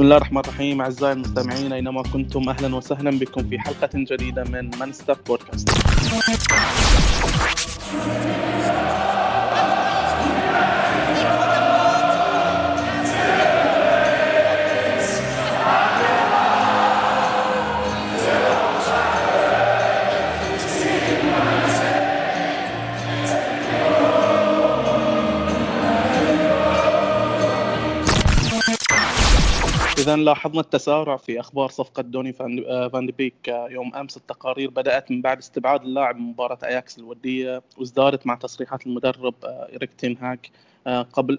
بسم 0.00 0.06
الله 0.06 0.16
الرحمن 0.16 0.40
الرحيم 0.40 0.80
أعزائي 0.80 1.12
المستمعين 1.12 1.72
أينما 1.72 2.02
كنتم 2.02 2.48
أهلا 2.48 2.76
وسهلا 2.76 3.10
بكم 3.10 3.48
في 3.48 3.58
حلقة 3.58 3.90
جديدة 3.94 4.44
من 4.80 4.92
ستاف 4.92 5.18
بودكاست 5.26 5.68
إذا 30.10 30.16
لاحظنا 30.16 30.60
التسارع 30.60 31.16
في 31.16 31.40
أخبار 31.40 31.68
صفقة 31.68 32.02
دوني 32.02 32.32
فان 32.32 32.64
آه، 32.68 32.88
بيك 33.18 33.48
آه، 33.48 33.68
يوم 33.68 33.94
أمس. 33.94 34.16
التقارير 34.16 34.70
بدأت 34.70 35.10
من 35.10 35.22
بعد 35.22 35.38
استبعاد 35.38 35.82
اللاعب 35.82 36.16
من 36.16 36.22
مباراة 36.22 36.58
أياكس 36.64 36.98
الودية 36.98 37.62
وازدادت 37.78 38.26
مع 38.26 38.34
تصريحات 38.34 38.86
المدرب 38.86 39.34
آه، 39.44 39.68
إيريك 39.72 39.92
تين 39.92 40.18
هاك 40.18 40.50
قبل 41.12 41.38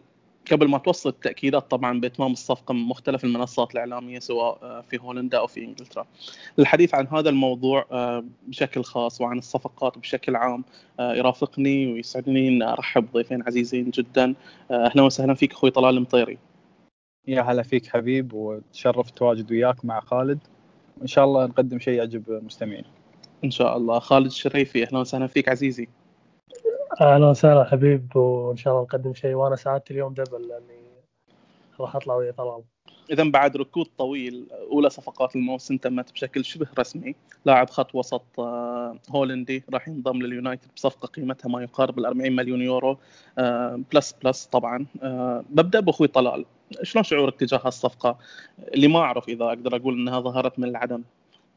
قبل 0.52 0.68
ما 0.68 0.78
توصل 0.78 1.10
التأكيدات 1.10 1.72
طبعا 1.72 2.00
بإتمام 2.00 2.32
الصفقة 2.32 2.74
من 2.74 2.80
مختلف 2.80 3.24
المنصات 3.24 3.74
الإعلامية 3.74 4.20
سواء 4.20 4.82
في 4.82 5.00
هولندا 5.02 5.38
أو 5.38 5.48
في 5.48 5.64
إنجلترا. 5.64 6.06
للحديث 6.58 6.96
عن 6.96 7.08
هذا 7.08 7.30
الموضوع 7.30 7.86
بشكل 8.48 8.84
خاص 8.84 9.22
وعن 9.22 9.38
الصفقات 9.38 9.98
بشكل 9.98 10.36
عام 10.36 10.64
يرافقني 11.00 11.94
ويسعدني 11.94 12.48
أن 12.48 12.62
أرحب 12.62 13.06
بضيفين 13.12 13.44
عزيزين 13.48 13.90
جدا. 13.90 14.36
أهلا 14.72 15.02
وسهلا 15.04 15.34
فيك 15.34 15.52
أخوي 15.52 15.72
طلال 15.72 15.98
المطيري. 15.98 16.38
يا 17.28 17.42
هلا 17.42 17.64
فيك 17.64 17.88
حبيب 17.88 18.34
وتشرف 18.34 19.12
تواجد 19.12 19.52
وياك 19.52 19.86
مع 19.86 20.00
خالد. 20.00 20.40
وإن 20.98 21.08
شاء 21.08 21.26
الله 21.26 21.46
نقدم 21.46 21.80
شيء 21.80 21.94
يعجب 21.94 22.30
المستمعين 22.30 22.84
إن 23.44 23.52
شاء 23.52 23.78
الله. 23.78 24.00
خالد 24.00 24.26
الشريفي 24.26 24.84
أهلا 24.84 25.00
وسهلا 25.00 25.28
فيك 25.28 25.50
عزيزي. 25.50 25.88
أهلا 27.02 27.30
وسهلا 27.30 27.64
حبيب 27.64 28.16
وإن 28.16 28.58
شاء 28.58 28.74
الله 28.74 28.84
نقدم 28.84 29.14
شيء. 29.14 29.34
وأنا 29.34 29.56
سعادتي 29.56 29.94
اليوم 29.94 30.14
double 30.14 30.48
لأني 30.48 30.82
راح 31.80 31.96
أطلع 31.96 32.16
ويا 32.16 32.32
طلال. 32.32 32.64
اذا 33.10 33.24
بعد 33.24 33.58
ركود 33.58 33.88
طويل 33.98 34.48
أولى 34.72 34.90
صفقات 34.90 35.36
الموسم 35.36 35.78
تمت 35.78 36.12
بشكل 36.12 36.46
شبه 36.46 36.68
رسمي. 36.80 37.16
لاعب 37.46 37.70
خط 37.70 37.96
وسط 37.96 38.40
آه، 38.40 39.00
هولندي 39.10 39.64
راح 39.74 39.88
ينضم 39.88 40.22
لليونايتد 40.22 40.68
بصفقة 40.76 41.06
قيمتها 41.06 41.50
ما 41.50 41.64
يقارب 41.64 42.00
ال 42.00 42.06
40 42.06 42.36
مليون 42.36 42.62
يورو 42.62 42.98
plus 43.94 44.16
plus 44.24 44.46
طبعا. 44.46 44.86
آه، 45.04 45.44
ببدا 45.50 45.80
بأخوي 45.80 46.08
طلال. 46.08 46.46
شلون 46.84 47.04
شعورك 47.04 47.40
تجاه 47.40 47.62
هالصفقه 47.66 48.18
اللي 48.74 48.88
ما 48.88 49.00
أعرف 49.00 49.30
إذا 49.30 49.46
أقدر 49.46 49.76
أقول 49.76 49.94
إنها 49.94 50.20
ظهرت 50.20 50.60
من 50.60 50.68
العدم. 50.68 51.04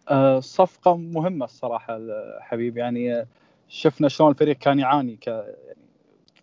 آه، 0.09 0.41
صفقة 0.41 0.97
مهمة 0.97 1.45
الصراحة 1.45 2.01
حبيب 2.41 2.77
يعني 2.77 3.27
شفنا 3.69 4.09
شلون 4.09 4.31
الفريق 4.31 4.57
كان 4.57 4.79
يعاني 4.79 5.17
ك 5.17 5.27
يعني 5.27 5.55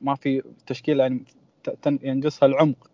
ما 0.01 0.15
في 0.15 0.43
تشكيلة 0.67 1.03
يعني 1.03 1.23
ينقصها 2.03 2.45
العمق. 2.45 2.90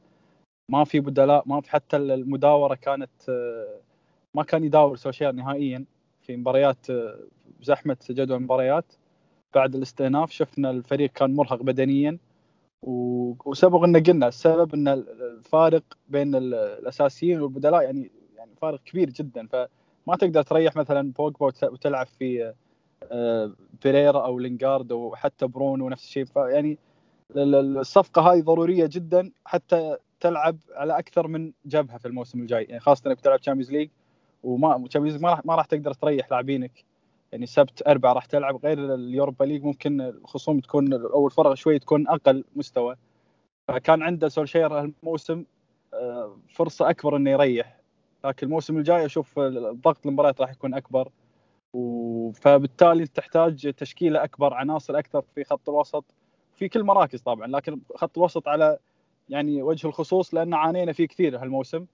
ما 0.70 0.84
في 0.84 1.00
بدلاء 1.00 1.44
ما 1.46 1.62
في 1.62 1.72
حتى 1.72 1.98
المداورة 1.98 2.76
كانت 2.76 3.30
آه، 3.30 3.80
ما 4.34 4.44
كان 4.44 4.64
يداور 4.64 4.96
سولشير 4.96 5.36
نهائيا 5.36 5.86
في 6.22 6.38
مباريات 6.38 6.89
آه، 6.89 7.20
زحمة 7.61 7.98
جدول 8.10 8.38
المباريات. 8.38 8.94
بعد 9.55 9.76
الاستئناف 9.76 10.32
شفنا 10.32 10.70
الفريق 10.70 11.11
كان 11.11 11.36
مرهق 11.36 11.64
بدنيا 11.64 12.17
وسبق 12.82 13.83
إن 13.83 14.04
قلنا 14.04 14.28
السبب 14.28 14.73
إن 14.73 14.88
الفارق 14.88 15.83
بين 16.10 16.36
الأساسيين 16.36 17.42
والبدلاء 17.42 17.84
يعني 17.84 18.11
يعني 18.36 18.52
فارق 18.61 18.80
كبير 18.84 19.10
جدا. 19.10 19.48
فما 19.48 20.16
تقدر 20.20 20.42
تريح 20.42 20.76
مثلا 20.76 21.11
بوجبا 21.11 21.45
وتلعب 21.64 22.08
في 22.08 22.54
آه، 23.11 23.54
بيريرا 23.84 24.26
أو 24.26 24.39
لينجارد 24.39 24.92
أو 24.92 25.16
حتى 25.16 25.48
برونو 25.48 25.89
نفس 25.89 26.04
الشيء. 26.04 26.26
فيعني 26.26 26.78
الصفقة 27.36 28.22
هذه 28.22 28.42
ضرورية 28.42 28.89
جدا 28.92 29.32
حتى 29.45 29.98
تلعب 30.20 30.58
على 30.72 31.00
أكثر 31.00 31.28
من 31.28 31.52
جبهة 31.66 31.98
في 31.98 32.08
الموسم 32.08 32.39
الجاي. 32.39 32.64
يعني 32.64 32.80
خاصة 32.80 33.08
إنك 33.08 33.17
بتلعب 33.17 33.39
Champions 33.39 33.72
League 33.72 33.89
وما 34.44 34.88
Champions 34.88 35.16
League 35.16 35.23
ما 35.23 35.30
راح 35.30 35.45
ما 35.45 35.55
راح 35.55 35.66
تقدر 35.66 35.94
تريح 35.94 36.32
لاعبينك. 36.32 36.86
يعني 37.32 37.45
سبت 37.45 37.88
أربعاء 37.88 38.14
راح 38.14 38.26
تلعب 38.26 38.66
غير 38.66 38.94
ال 38.94 39.01
Europa 39.01 39.44
League 39.45 39.64
ممكن 39.64 40.02
الخصوم 40.02 40.60
تكون 40.60 40.94
أو 40.94 41.28
الفرق 41.28 41.54
شوي 41.54 41.80
تكون 41.80 42.08
أقل 42.08 42.44
مستوى. 42.55 42.95
فكان 43.67 44.04
عنده 44.04 44.30
سولشير 44.30 44.73
هالموسم 44.80 45.45
آه، 45.94 46.38
فرصة 46.49 46.89
أكبر 46.89 47.16
إنه 47.16 47.32
يريح. 47.32 47.78
لكن 48.26 48.48
الموسم 48.48 48.78
الجاي 48.78 49.05
أشوف 49.05 49.39
الضغط 49.39 50.05
المباريات 50.05 50.42
راح 50.42 50.52
يكون 50.52 50.73
أكبر. 50.73 51.10
فبالتالي 52.34 53.08
تحتاج 53.08 53.73
تشكيلة 53.73 54.23
أكبر 54.23 54.54
عناصر 54.54 54.99
أكثر 54.99 55.22
في 55.36 55.44
خط 55.44 55.70
الوسط. 55.70 56.05
في 56.55 56.70
كل 56.70 56.84
مراكز 56.84 57.22
طبعا 57.22 57.48
لكن 57.48 57.82
خط 57.95 58.17
الوسط 58.17 58.48
على 58.48 58.78
يعني 59.30 59.61
وجه 59.61 59.88
الخصوص 59.88 60.33
لأن 60.33 60.54
عانينا 60.54 60.93
فيه 60.93 61.08
كثير 61.08 61.38
هالموسم 61.38 61.86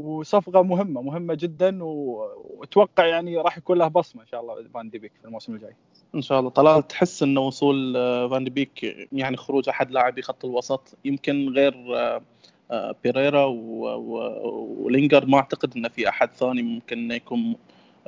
وصفقة 0.00 0.62
مهمة 0.62 1.02
مهمة 1.02 1.34
جدا 1.34 1.84
وأتوقع 1.84 3.06
يعني 3.06 3.36
راح 3.36 3.58
يكون 3.58 3.78
له 3.78 3.88
بصمة 3.88 4.22
إن 4.22 4.26
شاء 4.26 4.40
الله 4.40 4.68
فان 4.74 4.90
دي 4.90 4.98
بيك 4.98 5.12
في 5.20 5.24
الموسم 5.24 5.54
الجاي. 5.54 5.74
إن 6.14 6.22
شاء 6.22 6.40
الله 6.40 6.50
طلال 6.50 6.86
تحس 6.86 7.22
إن 7.22 7.38
وصول 7.38 7.96
آه، 7.96 8.28
فان 8.28 8.44
دي 8.44 8.50
بيك 8.50 8.96
يعني 9.12 9.36
خروج 9.36 9.68
أحد 9.68 9.90
لاعبي 9.90 10.22
خط 10.22 10.44
الوسط 10.44 10.98
يمكن 11.04 11.48
غير 11.48 11.96
آه، 11.96 12.22
آه، 12.70 12.94
بيريرا 13.04 13.44
ولينجر 13.44 15.26
ما 15.26 15.38
أعتقد 15.38 15.76
ان 15.76 15.88
في 15.88 16.08
أحد 16.08 16.30
ثاني 16.32 16.62
ممكن 16.62 17.10
يكون 17.10 17.56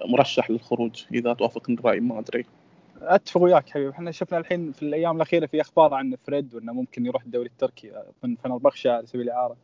مرشح 0.05 0.51
للخروج 0.51 1.05
إذا 1.15 1.33
توافقني 1.33 1.77
الرأي 1.79 2.01
ما 2.01 2.19
أدري. 2.19 2.45
أتفق 3.05 3.41
وياك 3.41 3.71
حبيبي. 3.71 3.91
إحنا 3.91 4.11
شفنا 4.11 4.39
الحين 4.39 4.73
في 4.73 4.83
الأيام 4.83 5.17
الأخيرة 5.17 5.47
في 5.47 5.61
أخبار 5.61 5.95
عن 5.95 6.17
فريد 6.17 6.55
وإنه 6.55 6.73
ممكن 6.73 7.07
يروح 7.07 7.23
الدوري 7.23 7.47
التركي 7.47 7.93
من 8.23 8.37
فنربخشة 8.37 8.93
على 8.93 9.07
سبيل 9.07 9.23
الإعارة. 9.23 9.57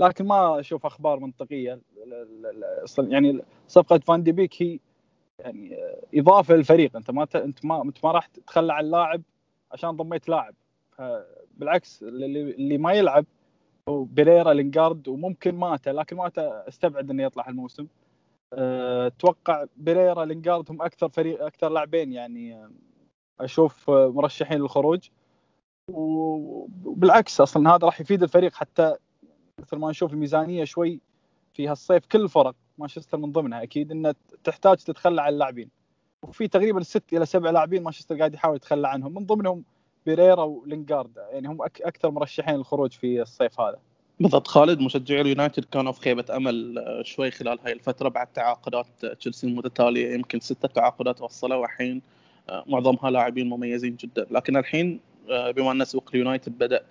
لكن 0.00 0.26
ما 0.26 0.60
أشوف 0.60 0.86
أخبار 0.86 1.20
منطقية. 1.20 1.80
يعني 2.98 3.40
صفقة 3.68 3.98
فان 3.98 4.22
دي 4.22 4.32
بيك 4.32 4.62
هي 4.62 4.78
يعني 5.38 5.76
إضافة 6.14 6.54
للفريق. 6.54 6.96
أنت 6.96 7.10
ما 7.10 7.26
أنت 7.34 7.64
ما 7.64 7.82
أنت 7.82 8.04
ما 8.04 8.12
راح 8.12 8.26
تتخلى 8.26 8.72
عن 8.72 8.84
لاعب 8.84 9.22
عشان 9.72 9.90
ضميت 9.90 10.28
لاعب. 10.28 10.54
بالعكس 11.56 12.02
اللي, 12.02 12.40
اللي 12.40 12.78
ما 12.78 12.92
يلعب 12.92 13.24
بيريرا 13.88 14.52
لينجارد 14.52 15.08
وممكن 15.08 15.54
ماتا 15.54 15.90
لكن 15.90 16.16
ماتا 16.16 16.68
أستبعد 16.68 17.10
إنه 17.10 17.22
يطلع 17.22 17.48
الموسم 17.48 17.86
أتوقع 18.52 19.64
بيريرا 19.76 20.24
لينجارد 20.24 20.70
هم 20.70 20.82
أكثر 20.82 21.08
فريق 21.08 21.44
أكثر 21.44 21.68
لاعبين 21.68 22.12
يعني 22.12 22.68
أشوف 23.40 23.90
مرشحين 23.90 24.58
للخروج. 24.58 25.08
وبالعكس 25.92 27.40
أصلا 27.40 27.70
هذا 27.74 27.86
راح 27.86 28.00
يفيد 28.00 28.22
الفريق 28.22 28.54
حتى 28.54 28.96
مثل 29.60 29.76
ما 29.76 29.90
نشوف 29.90 30.12
الميزانية 30.12 30.64
شوي 30.64 31.00
في 31.52 31.68
هالصيف. 31.68 32.06
كل 32.06 32.22
الفرق 32.22 32.54
مانشستر 32.78 33.18
من 33.18 33.32
ضمنها 33.32 33.62
أكيد 33.62 33.92
إنها 33.92 34.14
تحتاج 34.44 34.76
تتخلى 34.76 35.22
عن 35.22 35.32
اللاعبين. 35.32 35.70
وفي 36.22 36.48
تقريبا 36.48 36.82
ست 36.82 37.12
إلى 37.12 37.26
سبع 37.26 37.50
لاعبين 37.50 37.82
مانشستر 37.82 38.18
قاعد 38.18 38.34
يحاول 38.34 38.56
يتخلى 38.56 38.88
عنهم. 38.88 39.14
من 39.14 39.26
ضمنهم 39.26 39.64
بيريرا 40.06 40.42
ولينجارد 40.42 41.16
يعني 41.16 41.48
هم 41.48 41.62
أكثر 41.62 42.10
مرشحين 42.10 42.56
للخروج 42.56 42.92
في 42.92 43.22
الصيف 43.22 43.60
هذا. 43.60 43.78
بالضبط. 44.20 44.48
خالد 44.48 44.80
مشجعي 44.80 45.20
اليونايتد 45.20 45.64
كانوا 45.64 45.92
في 45.92 46.00
خيبة 46.00 46.24
أمل 46.36 46.78
آه، 46.78 47.02
شوي 47.02 47.30
خلال 47.30 47.58
هاي 47.64 47.72
الفترة 47.72 48.08
بعد 48.08 48.26
تعاقدات 48.26 48.86
تشيلسي 49.20 49.46
المتتالية 49.46 50.14
يمكن 50.14 50.40
ستة 50.40 50.68
تعاقدات 50.68 51.22
وصلوا 51.22 51.56
وحين 51.56 52.02
آه، 52.48 52.64
معظمها 52.66 53.10
لاعبين 53.10 53.48
مميزين 53.48 53.96
جدا. 53.96 54.26
لكن 54.30 54.56
الحين 54.56 55.00
آه، 55.30 55.50
بما 55.50 55.72
أن 55.72 55.84
سوق 55.84 56.10
اليونايتد 56.14 56.58
بدأ 56.58 56.84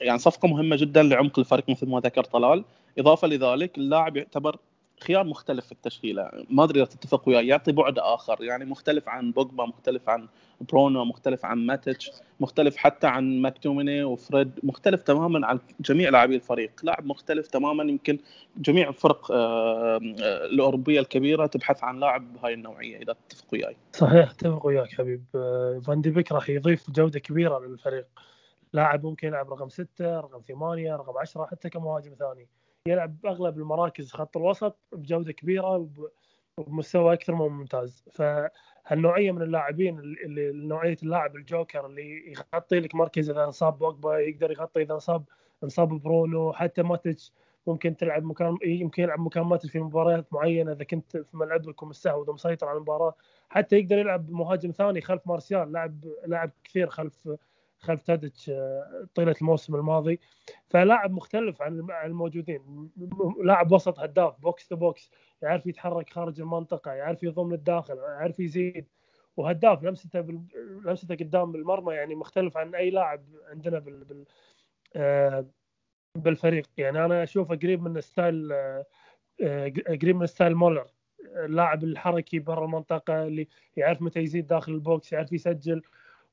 يعني 0.00 0.18
صفقة 0.18 0.48
مهمة 0.48 0.76
جدا 0.76 1.02
لعمق 1.02 1.38
الفريق 1.38 1.70
مثل 1.70 1.88
ما 1.88 2.00
ذكر 2.00 2.24
طلال. 2.24 2.64
إضافة 2.98 3.28
لذلك 3.28 3.78
اللاعب 3.78 4.16
يعتبر 4.16 4.56
خيار 5.00 5.24
مختلف 5.24 5.66
في 5.66 5.72
التشكيلة. 5.72 6.30
ما 6.50 6.64
أدري 6.64 6.82
إذا 6.82 6.88
تتفق 6.88 7.28
وياي 7.28 7.46
يعطي 7.46 7.72
بعد 7.72 7.98
آخر. 7.98 8.44
يعني 8.44 8.64
مختلف 8.64 9.08
عن 9.08 9.32
بوجبا 9.32 9.64
مختلف 9.64 10.08
عن 10.08 10.28
برونو 10.60 11.04
مختلف 11.04 11.44
عن 11.44 11.66
ماتيتش 11.66 12.10
مختلف 12.40 12.76
حتى 12.76 13.06
عن 13.06 13.42
ماكتوميني 13.42 14.04
وفريد. 14.04 14.50
مختلف 14.62 15.02
تماما 15.02 15.46
عن 15.46 15.58
جميع 15.80 16.10
لاعبي 16.10 16.34
الفريق. 16.34 16.70
لاعب 16.82 17.06
مختلف 17.06 17.46
تماما 17.46 17.84
يمكن 17.84 18.18
جميع 18.56 18.88
الفرق 18.88 19.30
آه، 19.30 19.96
آه، 19.96 20.00
الأوروبية 20.46 21.00
الكبيرة 21.00 21.46
تبحث 21.46 21.84
عن 21.84 22.00
لاعب 22.00 22.32
بهاي 22.32 22.54
النوعية 22.54 22.96
إذا 22.96 23.16
تتفق 23.28 23.46
وياي. 23.52 23.76
صحيح 23.92 24.30
أتفق 24.30 24.66
وياك 24.66 24.92
حبيب. 24.92 25.24
آه، 25.34 25.80
فان 25.86 26.00
بيك 26.00 26.32
راح 26.32 26.48
يضيف 26.48 26.90
جودة 26.90 27.18
كبيرة 27.18 27.58
للفريق. 27.58 28.06
لاعب 28.72 29.06
ممكن 29.06 29.28
يلعب 29.28 29.52
رقم 29.52 29.68
ستة 29.68 30.20
رقم 30.20 30.40
ثمانية 30.48 30.96
رقم 30.96 31.18
عشرة 31.18 31.46
حتى 31.46 31.68
كمهاجم 31.70 32.14
ثاني. 32.18 32.48
يلعب 32.86 33.20
باغلب 33.20 33.58
المراكز 33.58 34.12
خط 34.12 34.36
الوسط 34.36 34.78
بجودة 34.92 35.32
كبيرة 35.32 35.88
وبمستوى 36.58 37.12
أكثر 37.12 37.34
من 37.34 37.48
ممتاز. 37.48 38.04
فهالنوعية 38.12 39.32
من 39.32 39.42
اللاعبين 39.42 39.98
اللي 39.98 40.52
نوعية 40.52 40.96
اللاعب 41.02 41.36
الجوكر 41.36 41.86
اللي 41.86 42.32
يغطي 42.32 42.80
لك 42.80 42.94
مركز 42.94 43.30
إذا 43.30 43.44
انصاب 43.44 43.78
بوجبا 43.78 44.18
يقدر 44.18 44.50
يغطي 44.50 44.82
إذا 44.82 44.94
انصاب 44.94 45.24
انصاب 45.64 45.88
برونو 45.88 46.52
حتى 46.52 46.82
ماتيتش 46.82 47.32
ممكن 47.66 47.96
تلعب 47.96 48.24
مكان 48.24 48.58
يمكن 48.64 49.02
يلعب 49.02 49.20
مكان 49.20 49.42
ماتيتش 49.42 49.70
في 49.70 49.78
مباريات 49.80 50.32
معينة 50.32 50.72
إذا 50.72 50.84
كنت 50.84 51.16
في 51.16 51.36
ملعبك 51.36 51.82
ومستحوذ 51.82 52.30
ومسيطر 52.30 52.68
على 52.68 52.76
المباراة. 52.76 53.14
حتى 53.48 53.76
يقدر 53.78 53.98
يلعب 53.98 54.30
مهاجم 54.30 54.70
ثاني 54.70 55.00
خلف 55.00 55.26
مارسيال 55.26 55.72
لاعب 55.72 56.04
لاعب 56.26 56.50
كثير 56.64 56.90
خلف 56.90 57.28
خلف 57.78 58.02
تاديتش 58.02 58.50
آه، 58.50 59.08
طيلة 59.14 59.34
الموسم 59.40 59.74
الماضي. 59.74 60.20
فلاعب 60.68 61.10
مختلف 61.12 61.62
عن 61.62 61.86
الموجودين. 62.04 62.90
لاعب 63.44 63.72
وسط 63.72 64.00
هداف 64.00 64.40
box 64.40 64.68
to 64.68 64.76
box. 64.76 65.10
يعرف 65.42 65.66
يتحرك 65.66 66.10
خارج 66.10 66.40
المنطقة 66.40 66.92
يعرف 66.92 67.22
يضم 67.22 67.52
للداخل 67.52 67.96
يعرف 67.96 68.40
يزيد. 68.40 68.88
وهداف 69.36 69.82
لمسته 69.84 70.20
بال... 70.20 70.42
لمسته 70.84 71.14
قدام 71.14 71.54
المرمى 71.54 71.94
يعني 71.94 72.14
مختلف 72.14 72.56
عن 72.56 72.74
أي 72.74 72.90
لاعب 72.90 73.24
عندنا 73.50 73.78
بال... 73.78 74.04
بال... 74.04 74.24
آه، 74.96 75.46
بالفريق. 76.14 76.66
يعني 76.76 77.04
أنا 77.04 77.22
أشوفه 77.22 77.54
قريب 77.56 77.82
من 77.82 78.00
style 78.00 78.52
آه، 78.52 78.84
قريب 80.02 80.16
من 80.16 80.26
ستايل 80.26 80.54
مولر. 80.54 80.86
اللاعب 81.36 81.84
الحركي 81.84 82.38
برا 82.38 82.64
المنطقة 82.64 83.26
اللي 83.26 83.48
يعرف 83.76 84.02
متى 84.02 84.20
يزيد 84.20 84.46
داخل 84.46 84.72
ال 84.72 84.82
box 84.82 85.12
يعرف 85.12 85.32
يسجل. 85.32 85.82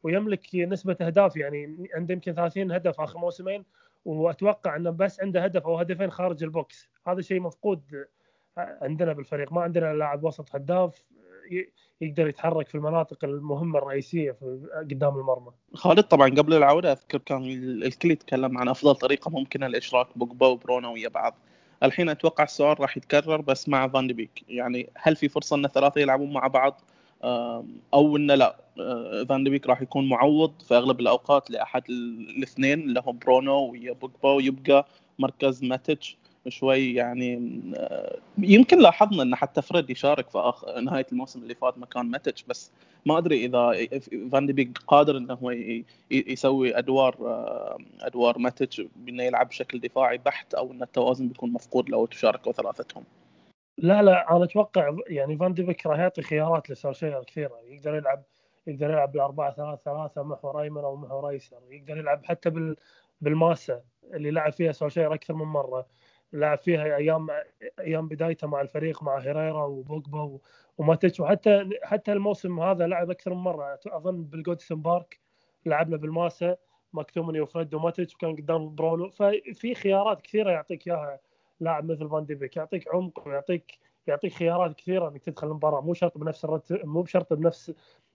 ويملك 0.03 0.55
نسبة 0.55 0.97
أهداف 1.01 1.37
يعني 1.37 1.89
عنده 1.95 2.13
يمكن 2.13 2.33
30 2.33 2.71
هدف 2.71 3.01
آخر 3.01 3.19
موسمين 3.19 3.65
وأتوقع 4.05 4.75
إنه 4.75 4.89
بس 4.89 5.21
عنده 5.21 5.43
هدف 5.43 5.63
أو 5.63 5.77
هدفين 5.77 6.11
خارج 6.11 6.43
ال 6.43 6.55
box 6.55 6.89
هذا 7.07 7.21
شيء 7.21 7.39
مفقود 7.39 8.05
عندنا 8.57 9.13
بالفريق 9.13 9.53
ما 9.53 9.61
عندنا 9.61 9.93
لاعب 9.93 10.23
وسط 10.23 10.55
هداف 10.55 11.03
يقدر 12.01 12.27
يتحرك 12.27 12.67
في 12.67 12.75
المناطق 12.75 13.25
المهمة 13.25 13.79
الرئيسية 13.79 14.37
قدام 14.75 15.17
المرمى. 15.17 15.51
خالد 15.73 16.03
طبعا 16.03 16.29
قبل 16.29 16.53
العودة 16.53 16.91
أذكر 16.91 17.17
كان 17.17 17.43
الكل 17.83 18.11
يتكلم 18.11 18.57
عن 18.57 18.69
أفضل 18.69 18.95
طريقة 18.95 19.31
ممكنة 19.31 19.67
لإشراك 19.67 20.17
بوجبا 20.17 20.47
وبرونو 20.47 20.89
ويا 20.89 21.09
بعض. 21.09 21.35
الحين 21.83 22.09
أتوقع 22.09 22.43
السؤال 22.43 22.79
راح 22.79 22.97
يتكرر 22.97 23.41
بس 23.41 23.69
مع 23.69 23.87
فان 23.87 24.07
بيك 24.07 24.43
يعني 24.47 24.89
هل 24.97 25.15
في 25.15 25.29
فرصة 25.29 25.55
إن 25.55 25.65
الثلاثة 25.65 26.01
يلعبون 26.01 26.33
مع 26.33 26.47
بعض 26.47 26.81
أو 27.93 28.17
انه 28.17 28.35
لا 28.35 28.55
آه، 28.79 29.23
فان 29.29 29.43
دي 29.43 29.49
بيك 29.49 29.67
راح 29.67 29.81
يكون 29.81 30.09
معوض 30.09 30.53
في 30.67 30.75
أغلب 30.75 30.99
الأوقات 30.99 31.51
لأحد 31.51 31.83
الاثنين 31.89 32.81
اللي 32.81 33.03
هم 33.05 33.17
برونو 33.17 33.71
ويا 33.71 33.93
بوجبا 33.93 34.29
ويبقى 34.31 34.87
مركز 35.19 35.63
ماتيتش 35.63 36.17
شوي 36.47 36.93
يعني 36.93 37.61
آه، 37.75 38.17
يمكن 38.37 38.79
لاحظنا 38.79 39.23
إن 39.23 39.35
حتى 39.35 39.61
فريد 39.61 39.89
يشارك 39.89 40.29
في 40.29 40.37
آخر 40.37 40.79
نهاية 40.79 41.05
الموسم 41.11 41.43
اللي 41.43 41.55
فات 41.55 41.77
مكان 41.77 42.05
ماتيتش 42.05 42.43
بس 42.43 42.71
ما 43.05 43.17
أدري 43.17 43.45
إذا 43.45 43.87
فان 44.31 44.45
دي 44.45 44.53
بيك 44.53 44.77
قادر 44.87 45.17
إنه 45.17 45.33
هو 45.33 45.51
يسوي 46.11 46.77
أدوار 46.77 47.15
آه، 47.21 47.77
أدوار 48.01 48.37
ماتيتش 48.39 48.81
بإنه 48.95 49.23
يلعب 49.23 49.47
بشكل 49.49 49.79
دفاعي 49.79 50.17
بحت 50.17 50.53
أو 50.53 50.71
إن 50.71 50.81
التوازن 50.83 51.27
بيكون 51.27 51.51
مفقود 51.53 51.89
لو 51.89 52.05
تشاركوا 52.05 52.51
ثلاثتهم. 52.51 53.03
لا 53.77 54.01
لا 54.01 54.31
أنا 54.35 54.43
أتوقع 54.43 54.95
يعني 55.07 55.37
فان 55.37 55.53
دي 55.53 55.63
بيك 55.63 55.85
راح 55.87 55.99
يعطي 55.99 56.21
خيارات 56.21 56.69
لسولشير 56.69 57.23
كثيرة. 57.23 57.59
يقدر 57.63 57.95
يلعب 57.95 58.23
يقدر 58.67 58.89
يلعب 58.91 59.11
بالأربعة 59.11 59.53
ثلاثة 59.53 59.81
ثلاثة 59.85 60.23
محور 60.23 60.61
أيمن 60.61 60.77
أو 60.83 60.95
محور 60.95 61.29
أيسر. 61.29 61.59
يقدر 61.71 61.97
يلعب 61.97 62.25
حتى 62.25 62.49
بال 62.49 62.75
بالماسة 63.21 63.81
اللي 64.13 64.31
لعب 64.31 64.51
فيها 64.53 64.71
سولشير 64.71 65.13
أكثر 65.13 65.33
من 65.33 65.45
مرة. 65.45 65.87
لعب 66.33 66.57
فيها 66.57 66.83
أيام 66.95 67.27
أيام 67.79 68.07
بدايته 68.07 68.47
مع 68.47 68.61
الفريق 68.61 69.03
مع 69.03 69.17
هيريرا 69.19 69.63
وبوجبا 69.65 70.39
وماتيتش. 70.77 71.19
وحتى 71.19 71.69
حتى 71.83 72.11
الموسم 72.13 72.59
هذا 72.59 72.87
لعب 72.87 73.11
أكثر 73.11 73.33
من 73.33 73.39
مرة. 73.41 73.79
أظن 73.87 74.23
بالجوديسون 74.23 74.81
بارك 74.81 75.19
لعبنا 75.65 75.97
بالماسة 75.97 76.57
ماكتوميني 76.93 77.41
وفريد 77.41 77.73
وماتيتش 77.73 78.15
وكان 78.15 78.35
قدام 78.35 78.75
برونو. 78.75 79.09
ففي 79.09 79.75
خيارات 79.75 80.21
كثيرة 80.21 80.51
يعطيك 80.51 80.87
إياها 80.87 81.19
لاعب 81.63 81.91
مثل 81.91 82.09
فان 82.09 82.25
دي 82.25 82.38
بيك 82.38 82.57
يعطيك 82.57 82.87
عمق 82.95 83.27
ويعطيك 83.27 83.79
يعطيك 84.07 84.33
خيارات 84.33 84.75
كثيرة 84.75 85.09
إنك 85.09 85.21
تدخل 85.23 85.47
المباراة. 85.47 85.81
مو 85.81 85.93
شرط 85.93 86.17
بنفس. 86.17 86.45
مو 86.71 87.01
بشرط 87.01 87.33
بنفس 87.33 87.73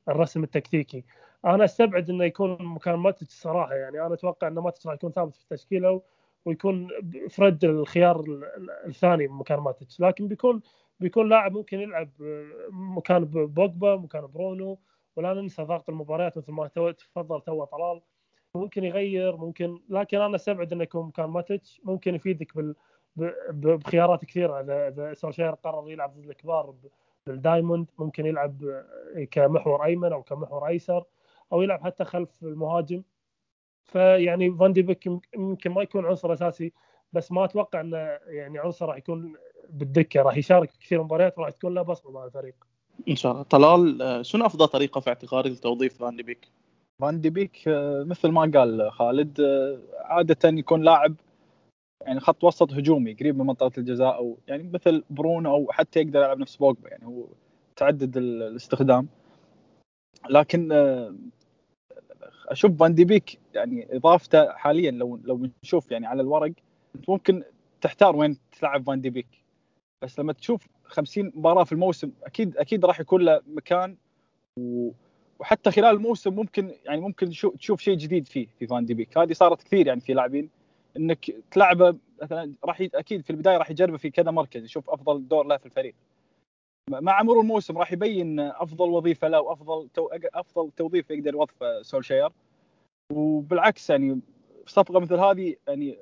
الرسم 0.08 0.44
التكتيكي. 0.44 1.04
أنا 1.44 1.64
أستبعد 1.64 2.10
إنه 2.10 2.24
يكون 2.24 2.56
مكان 2.60 2.94
ماتيتش 2.94 3.32
الصراحه 3.32 3.74
يعني 3.74 4.06
أنا 4.06 4.14
أتوقع 4.14 4.48
إن 4.48 4.54
ماتيتش 4.54 4.86
راح 4.86 4.94
يكون 4.94 5.12
ثابت 5.12 5.36
في 5.36 5.42
التشكيلة 5.42 6.02
ويكون 6.44 6.88
فريد 7.30 7.64
الخيار 7.64 8.24
الثاني 8.86 9.28
مكان 9.28 9.58
ماتيتش 9.58 10.00
لكن 10.00 10.28
بيكون 10.28 10.60
بيكون 11.00 11.28
لاعب 11.28 11.52
ممكن 11.52 11.80
يلعب 11.80 12.10
مكان 12.70 13.24
بوجبا 13.24 13.96
مكان 13.96 14.26
برونو. 14.26 14.78
ولا 15.16 15.34
ننسى 15.34 15.62
ضغط 15.62 15.88
المباريات 15.90 16.38
مثل 16.38 16.52
ما 16.52 16.68
تفضل 16.68 17.40
تو 17.40 17.64
طلال. 17.64 18.00
ممكن 18.54 18.84
يغير 18.84 19.36
ممكن 19.36 19.80
لكن 19.88 20.20
أنا 20.20 20.36
أستبعد 20.36 20.72
إنه 20.72 20.82
يكون 20.82 21.06
مكان 21.06 21.26
ماتيتش 21.26 21.80
ممكن 21.84 22.14
يفيدك 22.14 22.56
بال 22.56 22.74
بخيارات 23.50 24.24
كثيرة 24.24 24.60
اذا 24.60 24.88
إذا 24.88 25.14
سولشير 25.14 25.50
قرر 25.50 25.90
يلعب 25.90 26.14
ضد 26.14 26.28
الكبار 26.28 26.74
بال 27.26 27.39
diamond 27.39 27.86
ممكن 27.98 28.26
يلعب 28.26 28.84
كمحور 29.30 29.84
أيمن 29.84 30.12
أو 30.12 30.22
كمحور 30.22 30.66
أيسر 30.66 31.04
أو 31.52 31.62
يلعب 31.62 31.84
حتى 31.84 32.04
خلف 32.04 32.42
المهاجم 32.42 33.02
فيعني 33.84 34.50
فان 34.50 34.72
دي 34.72 34.82
بيك 34.82 35.06
يمكن 35.06 35.70
ما 35.70 35.82
يكون 35.82 36.06
عنصر 36.06 36.32
أساسي 36.32 36.72
بس 37.12 37.32
ما 37.32 37.44
أتوقع 37.44 37.80
إنه 37.80 37.96
يعني 38.26 38.58
عنصر 38.58 38.88
راح 38.88 38.96
يكون 38.96 39.36
بالدكة 39.70 40.22
راح 40.22 40.36
يشارك 40.36 40.70
كثير 40.80 41.02
مباريات 41.02 41.38
وراح 41.38 41.50
تكون 41.50 41.74
له 41.74 41.82
بصمة 41.82 42.10
مع 42.10 42.24
الفريق. 42.24 42.54
إن 43.08 43.16
شاء 43.16 43.32
الله 43.32 43.42
طلال 43.42 44.26
شنو 44.26 44.46
أفضل 44.46 44.68
طريقة 44.68 45.00
في 45.00 45.08
اعتقادك 45.08 45.50
لتوظيف 45.50 45.98
فان 45.98 46.16
دي 46.16 46.22
بيك؟ 46.22 46.48
فان 47.00 47.20
دي 47.20 47.30
بيك 47.30 47.68
آه، 47.68 48.04
مثل 48.04 48.28
ما 48.28 48.50
قال 48.54 48.92
خالد 48.92 49.40
آه، 49.40 49.78
عادة 50.04 50.48
يكون 50.48 50.82
لاعب 50.82 51.14
يعني 52.06 52.20
خط 52.20 52.44
وسط 52.44 52.72
هجومي 52.72 53.12
قريب 53.12 53.38
من 53.38 53.46
منطقة 53.46 53.72
الجزاء 53.78 54.16
أو 54.16 54.38
يعني 54.48 54.62
مثل 54.62 55.04
برونو 55.10 55.50
أو 55.54 55.72
حتى 55.72 56.00
يقدر 56.00 56.20
يلعب 56.20 56.38
نفس 56.38 56.56
بوجبا 56.56 56.88
يعني 56.88 57.06
هو 57.06 57.26
تعدد 57.76 58.16
الاستخدام. 58.16 59.08
لكن 60.30 60.72
أشوف 62.48 62.78
فان 62.80 62.94
دي 62.94 63.04
بيك 63.04 63.40
يعني 63.54 63.96
إضافته 63.96 64.52
حاليا 64.52 64.90
لو 64.90 65.20
لو 65.24 65.48
نشوف 65.64 65.90
يعني 65.90 66.06
على 66.06 66.22
الورق 66.22 66.52
ممكن 67.08 67.42
تحتار 67.80 68.16
وين 68.16 68.38
تلعب 68.60 68.86
فان 68.86 69.00
دي 69.00 69.10
بيك. 69.10 69.44
بس 70.02 70.18
لما 70.20 70.32
تشوف 70.32 70.66
50 70.84 71.32
مباراة 71.34 71.64
في 71.64 71.72
الموسم 71.72 72.10
أكيد 72.24 72.56
أكيد 72.56 72.84
راح 72.84 73.00
يكون 73.00 73.22
له 73.22 73.40
مكان. 73.46 73.96
وحتى 75.38 75.70
خلال 75.70 75.96
الموسم 75.96 76.34
ممكن 76.34 76.74
يعني 76.84 77.00
ممكن 77.00 77.30
تشوف 77.30 77.80
شيء 77.80 77.96
جديد 77.96 78.26
فيه 78.26 78.46
في 78.58 78.66
فان 78.66 78.84
دي 78.84 78.94
بيك. 78.94 79.18
هذه 79.18 79.32
صارت 79.32 79.62
كثير 79.62 79.86
يعني 79.86 80.00
في 80.00 80.14
لاعبين 80.14 80.57
إنك 80.96 81.30
تلعبه 81.50 81.96
مثلا 82.22 82.52
راح. 82.64 82.80
أكيد 82.80 83.22
في 83.24 83.30
البداية 83.30 83.56
راح 83.56 83.70
يجربه 83.70 83.96
في 83.96 84.10
كذا 84.10 84.30
مركز 84.30 84.64
يشوف 84.64 84.90
أفضل 84.90 85.28
دور 85.28 85.46
له 85.46 85.56
في 85.56 85.66
الفريق. 85.66 85.94
مع 86.90 87.22
مرور 87.22 87.40
الموسم 87.40 87.78
راح 87.78 87.92
يبين 87.92 88.40
أفضل 88.40 88.90
وظيفة 88.90 89.28
له 89.28 89.40
وأفضل 89.40 89.88
تو... 89.94 90.08
أفضل 90.34 90.70
توظيف 90.76 91.10
يقدر 91.10 91.34
يوظفه 91.34 91.82
سولشير 91.82 92.28
وبالعكس 93.12 93.90
يعني 93.90 94.20
صفقة 94.66 95.00
مثل 95.00 95.14
هذه 95.14 95.56
يعني 95.68 95.98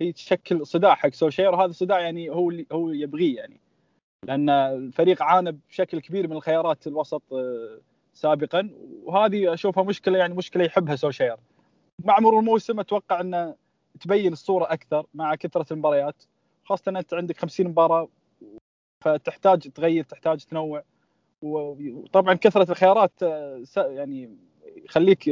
هي 0.00 0.12
تشكل 0.12 0.66
صداع 0.66 0.94
حق 0.94 1.08
سولشير 1.08 1.54
وهذا 1.54 1.70
الصداع 1.70 2.00
يعني 2.00 2.30
هو 2.30 2.50
اللي 2.50 2.66
هو 2.72 2.90
يبغيه 2.90 3.36
يعني. 3.36 3.60
لأن 4.26 4.50
الفريق 4.50 5.22
عانى 5.22 5.58
بشكل 5.68 6.00
كبير 6.00 6.28
من 6.28 6.36
الخيارات 6.36 6.86
الوسط 6.86 7.22
آه، 7.32 7.78
سابقا 8.14 8.70
وهذه 9.04 9.54
أشوفها 9.54 9.84
مشكلة 9.84 10.18
يعني 10.18 10.34
مشكلة 10.34 10.64
يحبها 10.64 10.96
سولشير 10.96 11.36
مع 12.04 12.20
مرور 12.20 12.40
الموسم 12.40 12.80
أتوقع 12.80 13.20
إنه 13.20 13.54
تبين 13.98 14.32
الصورة 14.32 14.72
أكثر 14.72 15.06
مع 15.14 15.34
كثرة 15.34 15.72
المباريات. 15.72 16.22
خاصة 16.64 16.82
أنت 16.88 17.14
عندك 17.14 17.38
50 17.38 17.66
مباراة 17.66 18.08
فتحتاج 19.04 19.58
تغير 19.58 20.04
تحتاج 20.04 20.44
تنوع. 20.44 20.82
وطبعا 21.42 22.34
كثرة 22.34 22.70
الخيارات 22.70 23.22
آه، 23.22 23.62
يعني 23.76 24.36
يخليك 24.76 25.24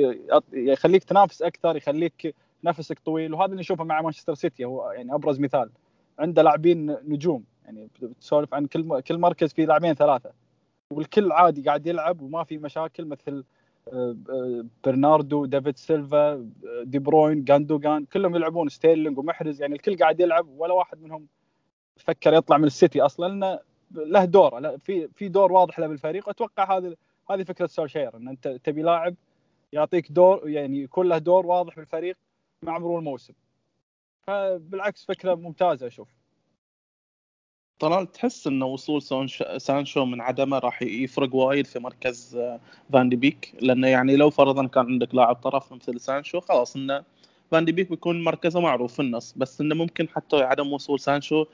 يخليك 0.52 1.04
تنافس 1.04 1.42
أكثر 1.42 1.76
يخليك 1.76 2.34
نفسك 2.64 2.98
طويل. 2.98 3.34
وهذا 3.34 3.50
اللي 3.50 3.60
نشوفه 3.60 3.84
مع 3.84 4.02
مانشستر 4.02 4.34
سيتي 4.34 4.64
هو 4.64 4.90
يعني 4.90 5.14
أبرز 5.14 5.40
مثال. 5.40 5.70
عنده 6.18 6.42
لاعبين 6.42 6.90
نجوم 6.90 7.44
يعني 7.64 7.88
تسولف 8.20 8.54
عن 8.54 8.66
كل 8.66 9.00
كل 9.00 9.18
مركز 9.18 9.52
فيه 9.52 9.66
لاعبين 9.66 9.94
ثلاثة. 9.94 10.32
والكل 10.92 11.32
عادي 11.32 11.62
قاعد 11.62 11.86
يلعب 11.86 12.20
وما 12.20 12.44
في 12.44 12.58
مشاكل 12.58 13.04
مثل 13.04 13.32
آه، 13.36 13.40
آه، 13.40 13.55
برناردو 14.84 15.46
ديفيد 15.46 15.76
سيلفا 15.76 16.50
دي 16.82 16.98
بروين 16.98 17.44
جاندوغان 17.44 18.04
كلهم 18.04 18.36
يلعبون 18.36 18.68
ستيرلينج 18.68 19.18
ومحرز 19.18 19.60
يعني 19.62 19.74
الكل 19.74 19.96
قاعد 19.96 20.20
يلعب 20.20 20.48
ولا 20.58 20.74
واحد 20.74 21.02
منهم 21.02 21.26
فكر 21.96 22.34
يطلع 22.34 22.56
من 22.58 22.64
السيتي 22.64 23.00
أصلا 23.00 23.28
لأنه 23.28 23.60
له 23.90 24.24
دور 24.24 24.78
في 24.78 25.08
في 25.08 25.28
دور 25.28 25.52
واضح 25.52 25.78
له 25.78 25.86
بالفريق. 25.86 26.28
واتوقع 26.28 26.76
هذه 26.76 26.96
هذه 27.30 27.42
فكرة 27.42 27.66
سولشير 27.66 28.16
إن 28.16 28.28
أنت 28.28 28.48
تبي 28.48 28.82
لاعب 28.82 29.14
يعطيك 29.72 30.12
دور 30.12 30.48
يعني 30.48 30.82
يكون 30.82 31.08
له 31.08 31.18
دور 31.18 31.46
واضح 31.46 31.76
بالفريق 31.76 32.16
مع 32.62 32.78
مرور 32.78 32.98
الموسم. 32.98 33.34
فبالعكس 34.26 35.04
فكرة 35.04 35.34
ممتازة 35.34 35.86
أشوف. 35.86 36.08
طلال 37.78 38.12
تحس 38.12 38.46
إن 38.46 38.62
وصول 38.62 39.28
سانشو 39.58 40.04
من 40.04 40.20
عدمه 40.20 40.58
راح 40.58 40.82
يفرق 40.82 41.34
وايد 41.34 41.66
في 41.66 41.78
مركز 41.78 42.36
آه، 42.36 42.60
فان 42.92 43.08
دي 43.08 43.16
بيك. 43.16 43.54
لأنه 43.60 43.88
يعني 43.88 44.16
لو 44.16 44.30
فرضا 44.30 44.66
كان 44.66 44.86
عندك 44.86 45.14
لاعب 45.14 45.36
طرف 45.36 45.72
مثل 45.72 46.00
سانشو 46.00 46.40
خلاص 46.40 46.76
انه 46.76 47.04
فان 47.50 47.64
دي 47.64 47.72
بيك 47.72 47.90
بيكون 47.90 48.24
مركزه 48.24 48.60
معروف 48.60 48.94
في 48.94 49.02
النص. 49.02 49.34
بس 49.36 49.60
إنه 49.60 49.74
ممكن 49.74 50.08
حتى 50.08 50.36
عدم 50.36 50.72
وصول 50.72 51.00
سانشو 51.00 51.44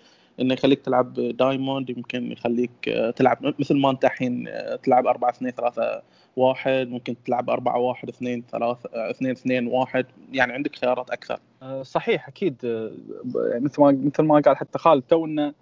إنه 0.41 0.55
يخليك 0.55 0.81
تلعب 0.81 1.15
diamond 1.15 1.91
يمكن 1.91 2.33
يخليك 2.33 2.89
آه، 2.89 3.11
تلعب 3.11 3.55
مثل 3.59 3.77
ما 3.77 3.91
أنت 3.91 4.05
الحين 4.05 4.49
آه، 4.49 4.77
تلعب 4.77 5.07
4 5.07 5.31
2 5.31 5.53
3 5.53 6.03
1 6.37 6.89
ممكن 6.89 7.17
تلعب 7.25 7.51
4 7.51 7.79
1 7.79 8.09
2 8.09 8.43
3 8.53 8.79
2 8.95 9.31
2 9.31 9.67
1 9.67 10.07
يعني 10.33 10.53
عندك 10.53 10.77
خيارات 10.77 11.11
أكثر. 11.11 11.39
صحيح 11.83 12.29
أكيد. 12.29 12.57
يعني 13.51 13.65
مثل 13.65 13.83
ما 13.83 13.91
مثل 14.05 14.23
ما 14.23 14.41
قال 14.41 14.57
حتى 14.57 14.79
خالد 14.79 15.03
تو 15.03 15.27
إنه 15.27 15.55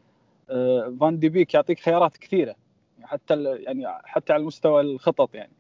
فان 1.00 1.19
دي 1.19 1.28
بيك 1.28 1.54
يعطيك 1.54 1.80
خيارات 1.80 2.16
كثيرة 2.16 2.57
حتى 3.02 3.45
يعني 3.45 3.87
حتى 4.04 4.33
على 4.33 4.45
مستوى 4.45 4.80
الخطط 4.80 5.35
يعني. 5.35 5.52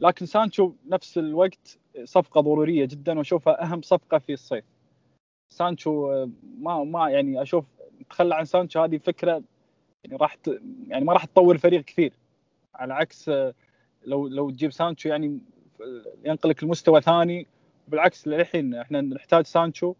لكن 0.00 0.26
سانشو 0.26 0.72
نفس 0.86 1.18
الوقت 1.18 1.78
صفقة 2.04 2.40
ضرورية 2.40 2.84
جدا 2.84 3.18
وأشوفها 3.18 3.62
أهم 3.62 3.82
صفقة 3.82 4.18
في 4.18 4.32
الصيف. 4.32 4.64
سانشو 5.52 6.26
ما 6.58 6.84
ما 6.84 7.10
يعني 7.10 7.42
أشوف 7.42 7.64
تخلى 8.10 8.34
عن 8.34 8.44
سانشو 8.44 8.80
هذه 8.80 8.98
فكرة 8.98 9.42
يعني 10.04 10.16
راح 10.16 10.36
يعني 10.88 11.04
ما 11.04 11.12
راح 11.12 11.24
تطور 11.24 11.54
الفريق 11.54 11.84
كثير. 11.84 12.12
على 12.74 12.94
عكس 12.94 13.28
لو 14.06 14.28
لو 14.28 14.50
تجيب 14.50 14.72
سانشو 14.72 15.08
يعني 15.08 15.38
ينقلك 16.24 16.64
لمستوى 16.64 17.00
ثاني. 17.00 17.46
بالعكس 17.88 18.28
للحين 18.28 18.74
إحنا 18.74 19.00
نحتاج 19.00 19.46
سانشو. 19.46 19.94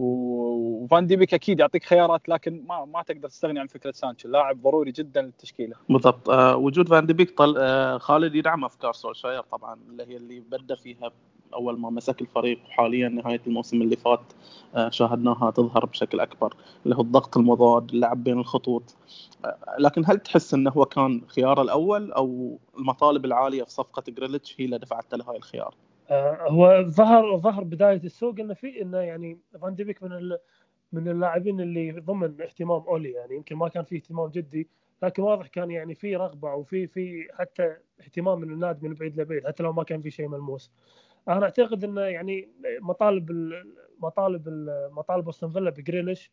وفان 0.00 1.06
دي 1.06 1.17
بيك 1.17 1.34
أكيد 1.34 1.60
يعطيك 1.60 1.84
خيارات 1.84 2.28
لكن 2.28 2.64
ما 2.68 2.84
ما 2.84 3.02
تقدر 3.02 3.28
تستغني 3.28 3.60
عن 3.60 3.66
فكرة 3.66 3.92
سانشو 3.92 4.28
لاعب 4.28 4.62
ضروري 4.62 4.92
جدا 4.92 5.22
للتشكيلة. 5.22 5.76
بالضبط. 5.88 6.30
آه 6.30 6.56
وجود 6.56 6.88
فان 6.88 7.06
دي 7.06 7.19
بيك 7.19 7.38
طل... 7.38 7.54
آه 7.58 7.98
خالد 7.98 8.34
يدعم 8.34 8.64
أفكار 8.64 8.92
سولشير 8.92 9.42
طبعا 9.42 9.78
اللي 9.90 10.06
هي 10.08 10.16
اللي 10.16 10.40
بدأ 10.40 10.74
فيها 10.74 11.10
أول 11.54 11.80
ما 11.80 11.90
مسك 11.90 12.20
الفريق 12.20 12.58
وحاليا 12.66 13.08
نهاية 13.08 13.40
الموسم 13.46 13.82
اللي 13.82 13.96
فات 13.96 14.20
آه 14.74 14.90
شاهدناها 14.90 15.50
تظهر 15.50 15.86
بشكل 15.86 16.20
أكبر 16.20 16.54
اللي 16.84 16.96
هو 16.96 17.00
الضغط 17.00 17.36
المضاد 17.36 17.90
اللعب 17.90 18.24
بين 18.24 18.38
الخطوط. 18.38 18.96
آه 19.44 19.56
لكن 19.78 20.02
هل 20.06 20.18
تحس 20.18 20.54
إنه 20.54 20.70
هو 20.70 20.84
كان 20.84 21.22
خيار 21.28 21.62
الأول 21.62 22.12
أو 22.12 22.58
المطالب 22.78 23.24
العالية 23.24 23.62
في 23.64 23.70
صفقة 23.70 24.02
جريليتش 24.08 24.54
هي 24.58 24.64
اللي 24.64 24.78
دفعت 24.78 25.14
له 25.14 25.24
هاي 25.30 25.36
الخيار؟ 25.36 25.74
آه، 26.10 26.48
هو 26.48 26.82
ظهر 26.82 27.36
ظهر 27.36 27.64
بداية 27.64 27.96
السوق 28.04 28.40
إنه 28.40 28.54
في 28.54 28.82
إنه 28.82 28.98
يعني 28.98 29.40
فان 29.62 29.74
دي 29.74 29.85
بيك 29.85 30.02
من 30.02 30.36
من 30.92 31.08
اللاعبين 31.08 31.60
اللي 31.60 31.92
ضمن 31.92 32.42
اهتمام 32.42 32.82
اولي 32.82 33.12
يعني 33.12 33.36
يمكن 33.36 33.56
ما 33.56 33.68
كان 33.68 33.84
في 33.84 33.96
اهتمام 33.96 34.28
جدي 34.30 34.68
لكن 35.02 35.22
واضح 35.22 35.46
كان 35.46 35.70
يعني 35.70 35.94
في 35.94 36.16
رغبة 36.16 36.54
وفي 36.54 36.86
في 36.86 37.28
حتى 37.34 37.76
اهتمام 38.00 38.40
من 38.40 38.52
النادي 38.52 38.88
من 38.88 38.94
بعيد 38.94 39.20
لبعيد 39.20 39.46
حتى 39.48 39.62
لو 39.62 39.72
ما 39.72 39.84
كان 39.84 40.00
في 40.02 40.10
شيء 40.10 40.28
ملموس. 40.28 40.72
أنا 41.28 41.44
أعتقد 41.44 41.84
إنه 41.84 42.00
يعني 42.02 42.50
مطالب 42.80 43.32
مطالب 44.00 44.48
مطالب 44.92 45.28
أستون 45.28 45.50
فيلا 45.50 45.70
بجريليتش 45.70 46.32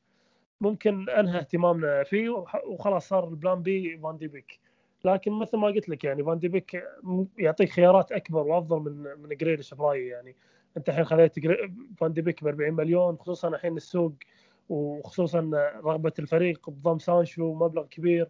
ممكن 0.61 1.09
أنهى 1.09 1.39
اهتمامنا 1.39 2.03
فيه 2.03 2.29
وخلاص 2.67 3.09
صار 3.09 3.29
ال 3.29 3.36
plan 3.36 3.63
B 3.63 3.97
فان 3.99 4.17
دي 4.17 4.27
بيك. 4.27 4.59
لكن 5.13 5.31
مثل 5.31 5.57
ما 5.57 5.67
قلت 5.67 5.89
لك 5.89 6.03
يعني 6.03 6.23
فان 6.23 6.39
دي 6.39 6.47
بيك 6.47 6.83
يعطيك 7.37 7.69
خيارات 7.69 8.11
أكبر 8.11 8.47
وأفضل 8.47 8.79
من 8.79 9.21
من 9.21 9.37
جريليتش 9.37 9.73
برايي 9.73 10.07
يعني. 10.07 10.35
أنت 10.77 10.89
الحين 10.89 11.03
خذيت 11.05 11.33
فان 11.97 12.13
دي 12.13 12.21
بيك 12.21 12.43
ب 12.43 12.47
40 12.47 12.73
مليون 12.73 13.17
خصوصا 13.17 13.47
الحين 13.47 13.77
السوق 13.77 14.13
وخصوصا 14.69 15.51
رغبة 15.83 16.13
الفريق 16.19 16.69
بضم 16.69 16.99
سانشو 16.99 17.53
مبلغ 17.53 17.85
كبير. 17.85 18.29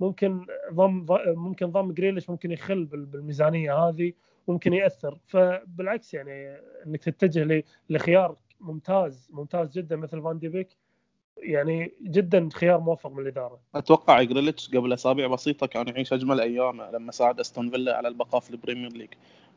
ممكن 0.00 0.46
ضم 0.72 1.06
ممكن 1.26 1.66
ضم 1.66 1.92
جريليتش 1.92 2.30
ممكن 2.30 2.50
يخل 2.52 2.84
بالميزانية 2.84 3.74
هذه 3.78 4.12
ممكن 4.48 4.72
يأثر. 4.72 5.18
فبالعكس 5.26 6.14
يعني 6.14 6.56
إنك 6.86 7.04
تتجه 7.04 7.64
لخيار 7.90 8.36
ممتاز 8.60 9.28
ممتاز 9.32 9.70
جدا 9.78 9.96
مثل 9.96 10.22
فان 10.22 10.38
دي 10.38 10.48
بيك. 10.48 10.68
يعني 11.42 11.92
جدا 12.02 12.48
خيار 12.52 12.80
موفق 12.80 13.10
من 13.10 13.22
الإدارة. 13.22 13.60
أتوقع 13.74 14.22
جريليتش 14.22 14.68
قبل 14.68 14.92
أسابيع 14.92 15.26
بسيطة 15.26 15.66
كان 15.66 15.88
يعيش 15.88 16.12
أجمل 16.12 16.40
أيامه 16.40 16.90
لما 16.90 17.12
ساعد 17.12 17.40
أستون 17.40 17.70
فيلا 17.70 17.96
على 17.96 18.08
البقاء 18.08 18.40
في 18.40 18.50
البريمير 18.50 18.92
ليج. 18.92 19.08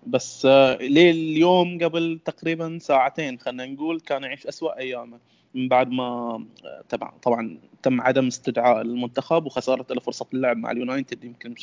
بس 0.08 0.46
آه، 0.46 0.76
لي 0.76 1.12
اليوم 1.12 1.80
قبل 1.84 2.20
تقريبا 2.26 2.78
ساعتين 2.82 3.40
خلينا 3.40 3.66
نقول 3.66 4.00
كان 4.00 4.24
يعيش 4.24 4.48
أسوأ 4.48 4.78
أيامه. 4.78 5.20
من 5.56 5.68
بعد 5.68 5.92
ما 5.92 6.44
طبعا 6.90 7.12
طبعا 7.22 7.58
تم 7.84 8.02
عدم 8.02 8.28
استدعاء 8.28 8.82
المنتخب 8.82 9.46
وخسارة 9.46 9.86
له 9.94 10.00
فرصه 10.00 10.26
اللعب 10.34 10.58
مع 10.58 10.72
اليونايتد 10.72 11.24
يمكن 11.24 11.56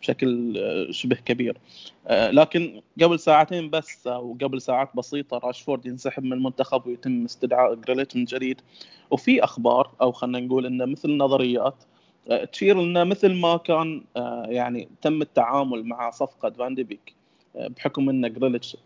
بشكل 0.00 0.58
آه، 0.58 0.90
شبه 0.90 1.16
كبير. 1.16 1.58
آه، 2.06 2.30
لكن 2.30 2.82
قبل 3.02 3.20
ساعتين 3.20 3.70
بس 3.70 4.06
أو 4.06 4.36
قبل 4.42 4.62
ساعات 4.62 4.90
بسيطة 4.94 5.38
راشفورد 5.38 5.86
ينسحب 5.86 6.24
من 6.24 6.32
المنتخب 6.32 6.86
ويتم 6.86 7.24
استدعاء 7.24 7.74
جريليتش 7.74 8.16
من 8.16 8.24
جديد. 8.24 8.60
وفي 9.10 9.44
أخبار 9.44 9.90
أو 10.00 10.12
خلينا 10.12 10.40
نقول 10.40 10.66
إنه 10.66 10.84
مثل 10.84 11.16
نظريات 11.16 11.84
آه، 12.30 12.44
تشير 12.44 12.80
إنه 12.80 13.04
مثل 13.04 13.34
ما 13.34 13.56
كان 13.56 14.02
يعني 14.48 14.88
تم 15.02 15.22
التعامل 15.22 15.84
مع 15.84 16.10
صفقة 16.10 16.50
فان 16.50 16.62
دي 16.62 16.74
بيك 16.74 17.14
بحكم 17.54 18.08
إن 18.08 18.32
جريليتش 18.32 18.76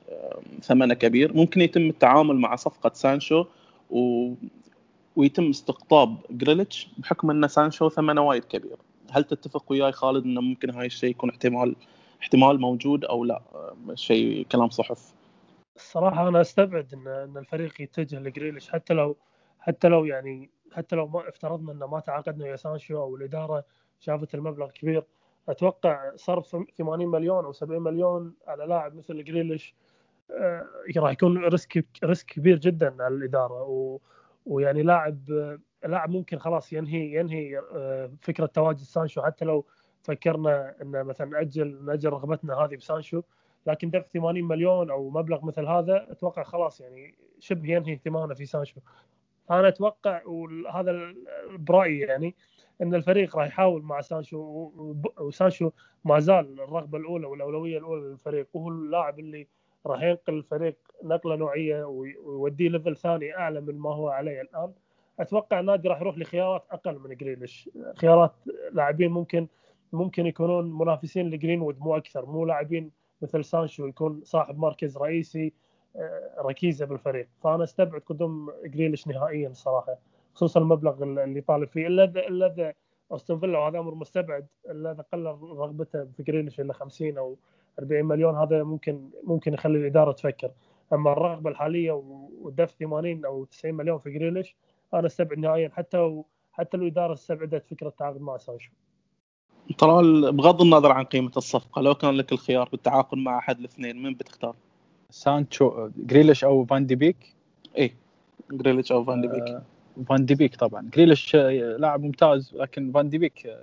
ثمنه 0.62 0.94
كبير. 0.94 1.36
ممكن 1.36 1.60
يتم 1.60 1.88
التعامل 1.88 2.36
مع 2.36 2.56
صفقة 2.56 2.90
سانشو 2.94 3.44
و... 3.90 4.32
ويتم 5.16 5.50
استقطاب 5.50 6.16
جريليتش 6.30 6.88
بحكم 6.98 7.30
أن 7.30 7.48
سانشو 7.48 7.88
ثمنه 7.88 8.22
وايد 8.22 8.44
كبير. 8.44 8.76
هل 9.10 9.24
تتفق 9.24 9.72
وياي 9.72 9.92
خالد 9.92 10.24
إنه 10.24 10.40
ممكن 10.40 10.70
هاي 10.70 10.86
الشيء 10.86 11.10
يكون 11.10 11.30
احتمال 11.30 11.76
احتمال 12.22 12.60
موجود 12.60 13.04
أو 13.04 13.24
لا؟ 13.24 13.42
شيء 13.94 14.46
كلام 14.52 14.70
صحف. 14.70 15.12
الصراحة 15.76 16.28
أنا 16.28 16.40
أستبعد 16.40 16.94
إن 16.94 17.08
إن 17.08 17.36
الفريق 17.36 17.80
يتجه 17.80 18.18
لجريليتش 18.18 18.70
حتى 18.70 18.94
لو 18.94 19.16
حتى 19.60 19.88
لو 19.88 20.04
يعني 20.04 20.50
حتى 20.72 20.96
لو 20.96 21.08
ما 21.08 21.28
افترضنا 21.28 21.72
إنه 21.72 21.86
ما 21.86 22.00
تعاقدنا 22.00 22.44
ويا 22.44 22.56
سانشو 22.56 22.98
أو 22.98 23.16
الإدارة 23.16 23.64
شافت 24.00 24.34
المبلغ 24.34 24.70
كبير 24.70 25.04
أتوقع 25.48 26.16
صرف 26.16 26.56
80 26.78 27.08
مليون 27.08 27.44
أو 27.44 27.52
70 27.52 27.82
مليون 27.82 28.34
على 28.46 28.64
لاعب 28.66 28.94
مثل 28.94 29.24
جريليتش 29.24 29.74
راح 30.96 31.12
يكون 31.12 31.44
risk 31.44 31.84
risk 32.04 32.26
كبير 32.26 32.58
جدا 32.58 33.02
على 33.02 33.14
الإدارة. 33.14 33.62
و... 33.62 34.00
ويعني 34.46 34.82
لاعب 34.82 35.18
لاعب 35.84 36.10
ممكن 36.10 36.38
خلاص 36.38 36.72
ينهي 36.72 37.14
ينهي 37.14 37.58
آه، 37.58 38.10
فكرة 38.22 38.46
تواجد 38.46 38.78
سانشو. 38.78 39.22
حتى 39.22 39.44
لو 39.44 39.66
فكرنا 40.02 40.74
ان 40.82 41.04
مثلا 41.04 41.26
نأجل 41.26 41.84
نأجل 41.84 42.10
رغبتنا 42.10 42.54
هذه 42.54 42.76
بسانشو 42.76 43.22
لكن 43.66 43.90
دفع 43.90 44.06
80 44.06 44.44
مليون 44.44 44.90
أو 44.90 45.10
مبلغ 45.10 45.44
مثل 45.44 45.66
هذا 45.66 46.06
أتوقع 46.12 46.42
خلاص 46.42 46.80
يعني 46.80 47.14
شبه 47.40 47.68
ينهي 47.70 47.92
اهتمامنا 47.92 48.34
في 48.34 48.46
سانشو. 48.46 48.80
أنا 49.50 49.68
أتوقع 49.68 50.22
وهذا 50.26 51.14
برأيي 51.58 51.98
يعني 51.98 52.34
إن 52.82 52.94
الفريق 52.94 53.36
راح 53.36 53.46
يحاول 53.46 53.82
مع 53.82 54.00
سانشو 54.00 54.70
وسانشو 55.18 55.70
ما 56.04 56.20
زال 56.20 56.60
الرغبة 56.60 56.98
الأولى 56.98 57.26
والأولوية 57.26 57.78
الأولى 57.78 58.02
للفريق. 58.02 58.48
وهو 58.52 58.68
اللاعب 58.68 59.18
اللي 59.18 59.48
راح 59.86 60.02
ينقل 60.02 60.34
الفريق 60.34 60.76
نقلة 61.02 61.36
نوعية 61.36 61.84
ويوديه 61.84 62.68
level 62.68 62.96
ثاني 62.96 63.36
أعلى 63.36 63.60
من 63.60 63.78
ما 63.78 63.90
هو 63.94 64.08
عليه 64.08 64.40
الآن. 64.40 64.72
أتوقع 65.20 65.60
النادي 65.60 65.88
راح 65.88 66.00
يروح 66.00 66.18
لخيارات 66.18 66.64
أقل 66.70 66.98
من 66.98 67.16
جريليش 67.16 67.70
خيارات 67.96 68.32
لاعبين 68.72 69.10
ممكن 69.10 69.46
ممكن 69.92 70.26
يكونون 70.26 70.78
منافسين 70.78 71.30
لجرينوود 71.30 71.78
مو 71.78 71.96
أكثر. 71.96 72.26
مو 72.26 72.44
لاعبين 72.44 72.90
مثل 73.22 73.44
سانشو 73.44 73.86
يكون 73.86 74.20
صاحب 74.24 74.58
مركز 74.58 74.96
رئيسي 74.98 75.52
آه، 75.96 76.34
ركيزة 76.38 76.86
بالفريق. 76.86 77.28
فأنا 77.42 77.64
أستبعد 77.64 78.00
قدوم 78.00 78.52
جريليش 78.64 79.08
نهائيا 79.08 79.52
صراحة 79.52 79.98
خصوصا 80.34 80.60
المبلغ 80.60 81.02
اللي 81.02 81.40
طالب 81.40 81.68
فيه. 81.68 81.86
إلا 81.86 82.04
اذا 82.04 82.20
إلا 82.20 82.46
إذا 82.46 82.74
أستون 83.12 83.40
فيلا 83.40 83.58
وهذا 83.58 83.78
أمر 83.78 83.94
مستبعد 83.94 84.46
إلا 84.70 84.92
إذا 84.92 85.04
قل 85.12 85.24
رغبته 85.42 86.04
في 86.04 86.22
جريليش 86.22 86.60
إلى 86.60 86.72
50 86.72 87.18
أو 87.18 87.36
40 87.78 88.04
مليون 88.04 88.36
هذا 88.36 88.62
ممكن 88.62 89.08
ممكن 89.24 89.54
يخلي 89.54 89.78
الإدارة 89.78 90.12
تفكر. 90.12 90.50
أما 90.92 91.12
الرغبة 91.12 91.50
الحالية 91.50 91.92
ودفع 92.42 92.74
80 92.80 93.24
أو 93.24 93.44
90 93.44 93.74
مليون 93.74 93.98
في 93.98 94.10
جريليش 94.10 94.56
أنا 94.94 95.06
أستبعد 95.06 95.38
نهائيا. 95.38 95.68
حتى 95.68 96.22
حتى 96.52 96.76
لو 96.76 96.82
الإدارة 96.82 97.12
استبعدت 97.12 97.66
فكرة 97.66 97.88
التعاقد 97.88 98.20
مع 98.20 98.36
سانشو. 98.36 98.70
ترى 99.78 100.02
بغض 100.32 100.62
النظر 100.62 100.92
عن 100.92 101.04
قيمة 101.04 101.32
الصفقة 101.36 101.82
لو 101.82 101.94
كان 101.94 102.14
لك 102.14 102.32
الخيار 102.32 102.68
بالتعاقد 102.68 103.18
مع 103.18 103.38
أحد 103.38 103.58
الاثنين 103.58 104.02
من 104.02 104.14
بتختار؟ 104.14 104.56
سانشو 105.10 105.88
جريليش 105.96 106.44
أو 106.44 106.64
فان 106.64 106.86
دي 106.86 106.94
بيك؟ 106.94 107.34
إيه 107.76 107.94
جريليش 108.50 108.92
أو 108.92 109.04
فان 109.04 109.20
دي 109.20 109.28
بيك 109.28 109.48
آه 109.48 109.62
فان 110.08 110.24
دي 110.24 110.34
بيك 110.34 110.56
طبعا. 110.56 110.90
جريليش 110.94 111.36
لاعب 111.78 112.02
ممتاز 112.02 112.54
لكن 112.54 112.92
فان 112.92 113.08
دي 113.08 113.18
بيك 113.18 113.56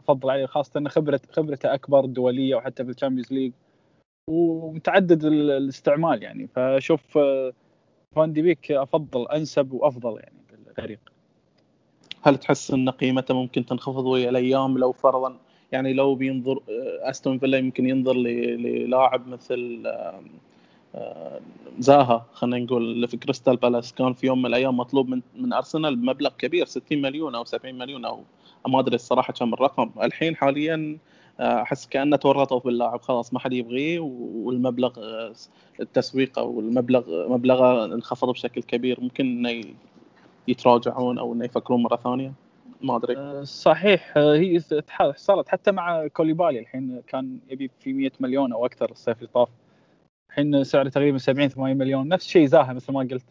أفضل 0.00 0.30
عليه 0.30 0.46
خاصة 0.46 0.78
إن 0.78 0.88
خبره 0.88 1.20
خبرته 1.32 1.74
أكبر 1.74 2.06
دولية 2.06 2.54
وحتى 2.54 2.84
في 2.84 2.90
ال 2.90 2.94
Champions 2.94 3.32
League 3.32 3.52
ومتعدد 4.28 5.24
الاستعمال 5.24 6.22
يعني. 6.22 6.46
فأشوف 6.46 7.18
آه، 7.18 7.52
فان 8.16 8.32
دي 8.32 8.42
بيك 8.42 8.72
أفضل 8.72 9.28
أنسب 9.28 9.72
وأفضل 9.72 10.18
يعني 10.20 10.38
بالفريق. 10.50 11.00
هل 12.22 12.36
تحس 12.36 12.70
إن 12.70 12.90
قيمته 12.90 13.34
ممكن 13.34 13.66
تنخفض 13.66 14.06
ويا 14.06 14.30
الأيام 14.30 14.78
لو 14.78 14.92
فرضا 14.92 15.36
يعني 15.72 15.92
لو 15.92 16.14
بينظر 16.14 16.56
آه، 16.56 17.10
أستون 17.10 17.38
فيلا 17.38 17.58
يمكن 17.58 17.86
ينظر 17.86 18.16
للاعب 18.16 19.28
مثل 19.28 19.82
زاها 21.78 22.26
خلينا 22.32 22.64
نقول 22.64 23.08
في 23.08 23.16
كريستال 23.16 23.56
بالاس. 23.56 23.92
كان 23.92 24.12
في 24.12 24.26
يوم 24.26 24.38
من 24.38 24.46
الأيام 24.46 24.76
مطلوب 24.76 25.08
من 25.08 25.20
من 25.36 25.52
أرسنال 25.52 25.96
بمبلغ 25.96 26.30
كبير 26.38 26.66
60 26.66 27.02
مليون 27.02 27.34
أو 27.34 27.44
70 27.44 27.74
مليون 27.78 28.04
أو 28.04 28.22
ما 28.68 28.80
أدري 28.80 28.94
الصراحة 28.94 29.32
كم 29.32 29.54
الرقم. 29.54 29.90
الحين 30.02 30.36
حاليا 30.36 30.98
آه، 31.40 31.62
أحس 31.62 31.86
كأنه 31.86 32.16
تورطوا 32.16 32.60
باللاعب. 32.60 33.00
خلاص 33.00 33.34
ما 33.34 33.40
حد 33.40 33.52
يبغيه 33.52 33.98
والمبلغ 33.98 34.92
آه، 34.98 35.32
التسويق 35.80 36.38
أو 36.38 36.60
المبلغ 36.60 37.28
مبلغه 37.28 37.84
انخفض 37.84 38.30
بشكل 38.30 38.62
كبير. 38.62 39.00
ممكن 39.00 39.46
إنه 39.46 39.64
يتراجعون 40.48 41.18
أو 41.18 41.32
إنه 41.32 41.44
يفكرون 41.44 41.82
مرة 41.82 41.96
ثانية. 41.96 42.32
ما 42.82 42.96
أدري. 42.96 43.16
آه، 43.16 43.42
صحيح 43.42 44.12
هي 44.16 44.60
صارت 45.16 45.48
حتى 45.48 45.72
مع 45.72 46.06
كوليبالي 46.06 46.58
الحين 46.58 47.02
كان 47.06 47.38
يبي 47.50 47.70
في 47.80 47.92
100 47.92 48.10
مليون 48.20 48.52
أو 48.52 48.66
أكثر 48.66 48.90
الصيف 48.90 49.18
اللي 49.18 49.28
طاف. 49.34 49.48
الحين 50.40 50.64
سعره 50.64 50.88
تقريبا 50.88 51.18
70 51.18 51.48
80 51.48 51.76
مليون. 51.76 52.08
نفس 52.08 52.26
الشيء 52.26 52.46
زاها 52.46 52.72
مثل 52.72 52.92
ما 52.92 53.00
قلت. 53.00 53.26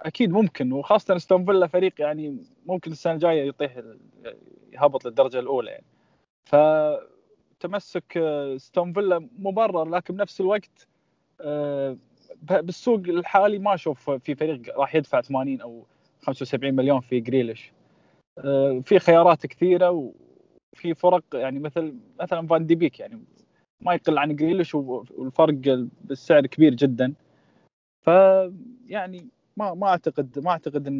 أكيد 0.00 0.30
ممكن 0.30 0.72
وخاصة 0.72 1.18
ستون 1.18 1.44
فيلا 1.44 1.66
فريق 1.66 2.00
يعني 2.00 2.36
ممكن 2.66 2.90
السنة 2.90 3.12
الجاية 3.12 3.48
يطيح 3.48 3.80
يهبط 4.72 5.04
للدرجة 5.04 5.38
الأولى 5.38 5.70
يعني. 5.70 5.84
ف 6.44 6.56
تمسك 7.60 8.16
آه، 8.16 8.56
ستون 8.56 8.92
فيلا 8.92 9.28
مبرر 9.38 9.88
لكن 9.88 10.14
بنفس 10.14 10.40
الوقت 10.40 10.88
آه، 11.40 11.96
بالسوق 12.42 12.98
الحالي 12.98 13.58
ما 13.58 13.74
أشوف 13.74 14.10
في 14.10 14.34
فريق 14.34 14.78
راح 14.78 14.94
يدفع 14.94 15.20
80 15.20 15.60
أو 15.60 15.86
75 16.20 16.74
مليون 16.74 17.00
في 17.00 17.20
جريليش. 17.20 17.72
آه، 18.38 18.80
في 18.84 18.98
خيارات 18.98 19.46
كثيرة 19.46 19.90
وفي 19.90 20.94
فرق 20.94 21.24
يعني 21.34 21.58
مثل 21.58 21.94
مثلا 22.20 22.46
فان 22.46 22.66
دي 22.66 22.74
بيك 22.74 23.00
يعني 23.00 23.24
ما 23.82 23.94
يقل 23.94 24.18
عن 24.18 24.36
جريليش 24.36 24.74
والفرق 24.74 25.86
بالسعر 26.04 26.46
كبير 26.46 26.74
جدا. 26.74 27.12
ف 28.02 28.06
يعني 28.86 29.26
ما 29.56 29.74
ما 29.74 29.86
أعتقد 29.86 30.38
ما 30.38 30.50
أعتقد 30.50 30.86
إن 30.86 30.98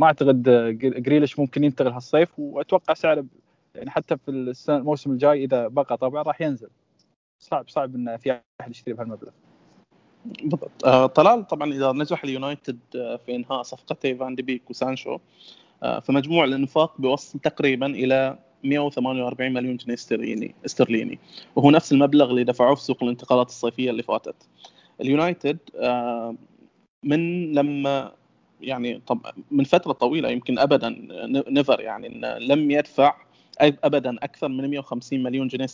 ما 0.00 0.06
أعتقد 0.06 0.42
جريليش 0.78 1.38
ممكن 1.38 1.64
ينتقل 1.64 1.92
هالصيف 1.92 2.38
وأتوقع 2.38 2.94
سعره 2.94 3.24
يعني 3.74 3.90
حتى 3.90 4.16
في 4.16 4.30
الموسم 4.68 5.10
الجاي 5.10 5.44
إذا 5.44 5.68
بقى 5.68 5.96
طبعا 5.96 6.22
راح 6.22 6.40
ينزل. 6.40 6.68
صعب 7.38 7.68
صعب 7.68 7.94
إن 7.94 8.16
في 8.16 8.40
أحد 8.60 8.70
يشتري 8.70 8.94
بهالمبلغ. 8.94 9.30
بالضبط. 10.24 10.84
آه 10.84 11.06
طلال 11.06 11.46
طبعا 11.46 11.72
إذا 11.72 11.92
نجح 11.92 12.24
اليونايتد 12.24 12.78
آه، 12.96 13.16
في 13.16 13.36
إنهاء 13.36 13.62
صفقتي 13.62 14.14
فان 14.14 14.34
دي 14.34 14.42
بيك 14.42 14.70
وسانشو 14.70 15.18
آه 15.82 16.00
فمجموع 16.00 16.44
الإنفاق 16.44 17.00
بيوصل 17.00 17.38
تقريبا 17.38 17.86
إلى 17.86 18.38
148 18.68 19.52
مليون 19.52 19.76
جنيه 19.76 19.94
استرليني 19.94 20.54
استرليني. 20.66 21.18
وهو 21.56 21.70
نفس 21.70 21.92
المبلغ 21.92 22.30
اللي 22.30 22.44
دفعوه 22.44 22.74
في 22.74 22.82
سوق 22.82 23.02
الانتقالات 23.02 23.48
الصيفية 23.48 23.90
اللي 23.90 24.02
فاتت. 24.02 24.34
اليونايتد 25.00 25.58
آه 25.76 26.34
من 27.02 27.52
لما 27.52 28.12
يعني 28.60 29.02
طب 29.06 29.26
من 29.50 29.64
فترة 29.64 29.92
طويلة 29.92 30.28
يمكن 30.28 30.58
ابدا 30.58 30.96
never 31.48 31.80
يعني 31.80 32.08
لم 32.40 32.70
يدفع 32.70 33.14
ابدا 33.60 34.16
أكثر 34.22 34.48
من 34.48 34.70
150 34.70 35.22
مليون 35.22 35.48
جنيه 35.48 35.64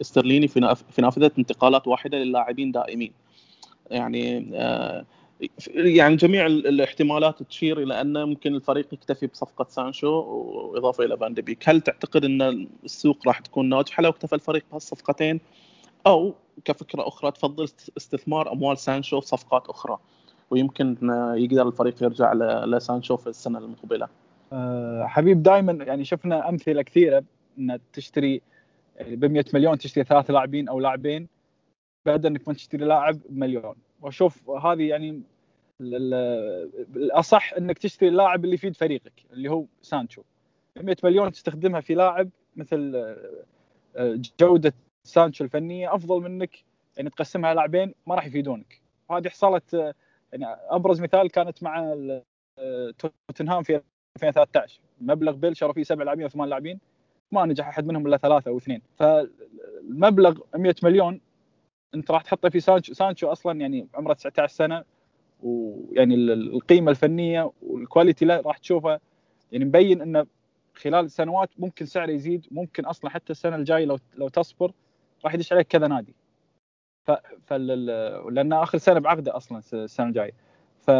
استرليني 0.00 0.48
في 0.48 1.00
نافذة 1.02 1.30
انتقالات 1.38 1.86
واحدة 1.88 2.18
للاعبين 2.18 2.72
دائمين. 2.72 3.12
يعني 3.90 4.50
آه، 4.54 5.04
يعني 5.74 6.16
جميع 6.16 6.46
الاحتمالات 6.46 7.42
تشير 7.42 7.82
إلى 7.82 8.00
أن 8.00 8.24
ممكن 8.24 8.54
الفريق 8.54 8.94
يكتفي 8.94 9.26
بصفقة 9.26 9.66
سانشو 9.68 10.08
وإضافة 10.08 11.04
إلى 11.04 11.16
فان 11.16 11.34
بيك، 11.34 11.68
هل 11.68 11.80
تعتقد 11.80 12.24
أن 12.24 12.68
السوق 12.84 13.28
راح 13.28 13.38
تكون 13.38 13.68
ناجحة 13.68 14.02
لو 14.02 14.10
اكتفى 14.10 14.34
الفريق 14.34 14.64
بهالصفقتين؟ 14.70 15.40
أو 16.06 16.34
كفكرة 16.64 17.08
أخرى 17.08 17.30
تفضل 17.30 17.64
استثمار 17.96 18.52
أموال 18.52 18.78
سانشو 18.78 19.20
في 19.20 19.26
صفقات 19.26 19.68
أخرى 19.68 19.98
ويمكن 20.50 20.96
يقدر 21.36 21.68
الفريق 21.68 22.02
يرجع 22.02 22.32
لسانشو 22.64 23.16
في 23.16 23.26
السنة 23.26 23.58
المقبلة. 23.58 24.08
آه، 24.52 25.06
حبيب 25.06 25.42
دائما 25.42 25.84
يعني 25.84 26.04
شفنا 26.04 26.48
أمثلة 26.48 26.82
كثيرة 26.82 27.24
إن 27.58 27.78
تشتري 27.92 28.42
ب 29.00 29.24
100 29.24 29.44
مليون 29.54 29.78
تشتري 29.78 30.04
ثلاث 30.04 30.30
لاعبين 30.30 30.68
أو 30.68 30.80
لاعبين 30.80 31.28
بعد 32.06 32.26
إنك 32.26 32.48
ما 32.48 32.54
تشتري 32.54 32.84
لاعب 32.84 33.18
بمليون 33.28 33.74
وأشوف 34.02 34.50
هذه 34.50 34.82
يعني 34.82 35.22
الأصح 35.80 37.52
إنك 37.52 37.78
تشتري 37.78 38.08
اللاعب 38.08 38.44
اللي 38.44 38.54
يفيد 38.54 38.76
فريقك 38.76 39.12
اللي 39.32 39.50
هو 39.50 39.64
سانشو. 39.82 40.22
100 40.76 40.96
مليون 41.04 41.32
تستخدمها 41.32 41.80
في 41.80 41.94
لاعب 41.94 42.30
مثل 42.56 42.92
آه، 43.96 44.20
جودة 44.40 44.74
سانشو 45.04 45.44
الفنية 45.44 45.94
أفضل 45.94 46.20
من 46.20 46.42
إنك 46.42 46.64
يعني 46.96 47.10
تقسمها 47.10 47.54
لاعبين 47.54 47.94
ما 48.06 48.14
راح 48.14 48.26
يفيدونك. 48.26 48.80
وهذه 49.08 49.28
حصلت 49.28 49.74
آه، 49.74 49.94
يعني 50.32 50.46
أبرز 50.68 51.00
مثال 51.00 51.30
كانت 51.30 51.62
مع 51.62 51.96
توتنهام 52.98 53.62
في 53.62 53.80
2013 54.16 54.80
مبلغ 55.00 55.32
بيل 55.32 55.56
شروا 55.56 55.72
فيه 55.72 55.82
سبع 55.82 56.04
لاعبين 56.04 56.22
أو 56.22 56.28
ثمان 56.28 56.48
لاعبين 56.48 56.80
ما 57.32 57.46
نجح 57.46 57.68
أحد 57.68 57.86
منهم 57.86 58.06
إلا 58.06 58.16
ثلاثة 58.16 58.48
أو 58.50 58.56
اثنين. 58.56 58.82
فالمبلغ 58.96 60.40
100 60.56 60.74
مليون 60.82 61.20
أنت 61.94 62.10
راح 62.10 62.22
تحطه 62.22 62.48
في 62.48 62.60
سانشو. 62.60 62.94
سانشو 62.94 63.32
أصلا 63.32 63.60
يعني 63.60 63.88
عمره 63.94 64.12
19 64.12 64.54
سنة 64.54 64.84
ويعني 65.42 66.14
القيمة 66.14 66.90
الفنية 66.90 67.52
وال 67.62 67.76
quality 67.76 68.24
له 68.24 68.40
راح 68.40 68.58
تشوفه 68.58 69.00
يعني 69.52 69.64
مبين 69.64 70.02
انه 70.02 70.26
خلال 70.74 71.04
السنوات 71.04 71.50
ممكن 71.58 71.86
سعره 71.86 72.10
يزيد 72.10 72.46
ممكن 72.50 72.84
أصلا 72.84 73.10
حتى 73.10 73.30
السنة 73.30 73.56
الجاية 73.56 73.84
لو 73.84 73.98
لو 74.14 74.28
تصبر 74.28 74.72
راح 75.24 75.34
يدش 75.34 75.52
عليك 75.52 75.66
كذا 75.66 75.86
نادي. 75.88 76.14
ف 77.06 77.10
فال... 77.46 77.86
لأن 78.34 78.52
آخر 78.52 78.78
سنة 78.78 79.00
بعقده 79.00 79.36
أصلا 79.36 79.62
السنة 79.72 80.06
الجاية. 80.06 80.32
ف 80.80 80.90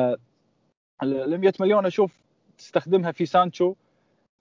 ال 1.02 1.40
100 1.40 1.52
مليون 1.60 1.86
أشوف 1.86 2.24
تستخدمها 2.58 3.12
في 3.12 3.26
سانشو 3.26 3.74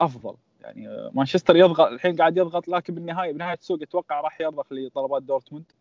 أفضل. 0.01 0.35
يعني 0.61 1.11
مانشستر 1.13 1.55
يضغط 1.55 1.87
الحين 1.87 2.15
قاعد 2.15 2.37
يضغط 2.37 2.67
لكن 2.67 2.95
بالنهايه 2.95 3.31
بنهاية 3.33 3.57
السوق 3.57 3.81
أتوقع 3.81 4.21
راح 4.21 4.41
يرضخ 4.41 4.73
لطلبات 4.73 5.23
دورتموند. 5.23 5.71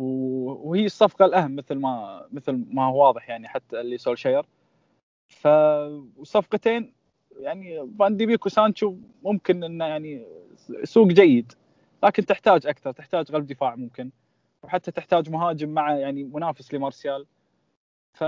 وهي 0.00 0.86
الصفقة 0.86 1.24
الأهم 1.24 1.56
مثل 1.56 1.74
ما 1.74 2.26
مثل 2.32 2.64
ما 2.70 2.84
هو 2.84 3.06
واضح 3.06 3.28
يعني 3.28 3.48
حتى 3.48 3.80
اللي 3.80 3.98
سولشاير 3.98 4.46
فصفقتين 5.28 6.92
يعني 7.40 7.90
فان 7.98 8.16
دي 8.16 8.26
بيك 8.26 8.46
وسانشو 8.46 8.96
ممكن 9.22 9.64
إنه 9.64 9.84
يعني 9.84 10.26
سوق 10.84 11.06
جيد 11.06 11.52
لكن 12.02 12.26
تحتاج 12.26 12.66
أكثر 12.66 12.92
تحتاج 12.92 13.32
قلب 13.32 13.46
دفاع 13.46 13.76
ممكن 13.76 14.10
وحتى 14.62 14.90
تحتاج 14.90 15.30
مهاجم 15.30 15.68
مع 15.68 15.96
يعني 15.96 16.24
منافس 16.24 16.74
لمارسيال. 16.74 17.26
ف 18.12 18.24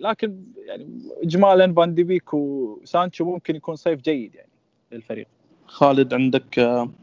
لكن 0.00 0.44
يعني 0.56 0.98
اجمالا 1.22 1.74
فان 1.74 1.94
دي 1.94 2.04
بيك 2.04 2.34
وسانشو 2.34 3.24
ممكن 3.24 3.56
يكون 3.56 3.76
صيف 3.76 4.00
جيد 4.00 4.34
يعني 4.34 4.50
للفريق. 4.92 5.26
خالد 5.66 6.14
عندك 6.14 6.58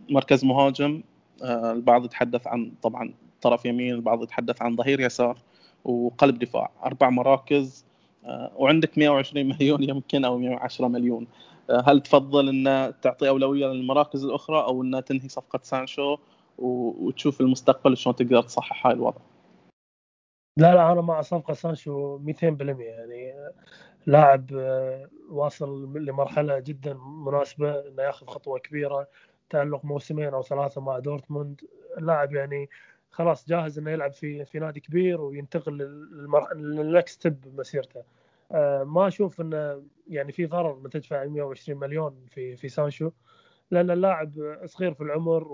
مركز 0.09 0.45
مهاجم؟ 0.45 1.03
آه، 1.43 1.71
البعض 1.71 2.05
يتحدث 2.05 2.47
عن 2.47 2.71
طبعا 2.81 3.13
طرف 3.45 3.65
يمين 3.65 3.93
البعض 3.93 4.23
يتحدث 4.23 4.61
عن 4.61 4.75
ظهير 4.75 4.99
يسار 4.99 5.37
وقلب 5.83 6.39
دفاع. 6.39 6.71
أربع 6.85 7.09
مراكز 7.09 7.85
آه، 8.25 8.51
وعندك 8.55 8.97
120 8.97 9.45
مليون 9.55 9.83
يمكن 9.83 10.25
أو 10.25 10.37
110 10.37 10.87
مليون. 10.87 11.27
هل 11.87 12.01
تفضل 12.01 12.49
ان 12.49 12.93
تعطي 13.01 13.29
أولوية 13.29 13.67
للمراكز 13.67 14.25
الأخرى 14.25 14.63
أو 14.63 14.83
ان 14.83 15.03
تنهي 15.05 15.29
صفقة 15.29 15.59
سانشو 15.63 16.17
وتشوف 16.57 17.41
المستقبل 17.41 17.97
شلون 17.97 18.15
تقدر 18.15 18.41
تصحح 18.41 18.87
هاي 18.87 18.93
الوضع؟ 18.93 19.21
لا 20.57 20.73
لا 20.73 20.91
أنا 20.91 21.01
مع 21.01 21.21
صفقة 21.21 21.53
سانشو 21.53 22.19
200% 22.19 22.81
يعني 22.81 23.33
لاعب 24.05 24.45
آه، 24.53 25.09
واصل 25.29 25.97
لمرحلة 25.97 26.59
جدا 26.59 26.93
مناسبة 26.93 27.87
إنه 27.87 28.03
ياخذ 28.03 28.27
خطوة 28.27 28.59
كبيرة 28.59 29.07
تألق 29.49 29.85
موسمين 29.85 30.33
أو 30.33 30.41
ثلاثة 30.41 30.81
مع 30.81 30.99
دورتموند. 30.99 31.61
اللاعب 31.97 32.33
يعني 32.33 32.69
خلاص 33.15 33.47
جاهز 33.47 33.79
إنه 33.79 33.91
يلعب 33.91 34.13
في 34.13 34.45
في 34.45 34.59
نادي 34.59 34.79
كبير 34.79 35.21
وينتقل 35.21 35.77
لل 36.55 36.76
next 36.76 37.19
step 37.19 37.41
بمسيرته. 37.41 38.03
آه، 38.51 38.83
ما 38.83 39.07
أشوف 39.07 39.41
إنه 39.41 39.83
يعني 40.07 40.31
في 40.31 40.45
ضرر 40.45 40.79
من 40.79 40.89
تدفع 40.89 41.25
120 41.25 41.79
مليون 41.79 42.25
في 42.27 42.55
في 42.55 42.69
سانشو. 42.69 43.11
لأن 43.71 43.91
اللاعب 43.91 44.57
صغير 44.65 44.93
في 44.93 45.01
العمر 45.01 45.47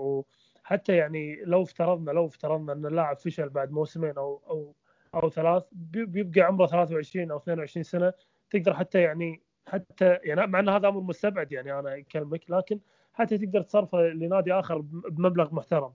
وحتى 0.64 0.96
يعني 0.96 1.44
لو 1.44 1.62
افترضنا 1.62 2.10
لو 2.10 2.26
افترضنا 2.26 2.72
إن 2.72 2.86
اللاعب 2.86 3.16
فشل 3.18 3.48
بعد 3.48 3.70
موسمين 3.70 4.18
أو 4.18 4.42
أو 4.50 4.74
أو 5.14 5.30
ثلاث 5.30 5.62
بيبقى 5.72 6.40
عمره 6.40 6.66
23 6.66 7.30
أو 7.30 7.36
22 7.36 7.82
سنة. 7.82 8.12
تقدر 8.50 8.74
حتى 8.74 9.00
يعني 9.00 9.42
حتى 9.66 10.18
يعني 10.24 10.46
مع 10.46 10.60
إن 10.60 10.68
هذا 10.68 10.88
أمر 10.88 11.00
مستبعد 11.00 11.52
يعني 11.52 11.78
أنا 11.78 11.98
أكلمك 11.98 12.50
لكن 12.50 12.80
حتى 13.12 13.38
تقدر 13.38 13.62
تصرفه 13.62 13.98
لنادي 13.98 14.52
آخر 14.52 14.78
بمبلغ 14.80 15.54
محترم. 15.54 15.92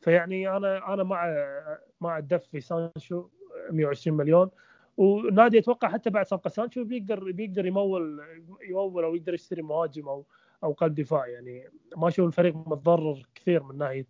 فيعني 0.00 0.56
أنا 0.56 0.94
أنا 0.94 1.02
مع 1.02 1.34
مع 2.00 2.18
الدف 2.18 2.46
في 2.46 2.60
سانشو 2.60 3.28
120 3.70 4.16
مليون. 4.16 4.50
ونادي 4.96 5.58
أتوقع 5.58 5.88
حتى 5.88 6.10
بعد 6.10 6.26
صفقة 6.26 6.48
سانشو 6.48 6.84
بيقدر 6.84 7.30
بيقدر 7.32 7.66
يمول 7.66 8.20
يمول 8.70 9.04
أو 9.04 9.14
يقدر 9.14 9.34
يشتري 9.34 9.62
مهاجم 9.62 10.08
أو 10.08 10.26
أو 10.64 10.72
قلب 10.72 10.94
دفاع. 10.94 11.26
يعني 11.26 11.68
ما 11.96 12.08
أشوف 12.08 12.26
الفريق 12.26 12.56
متضرر 12.56 13.26
كثير 13.34 13.62
من 13.62 13.78
ناحية 13.78 14.06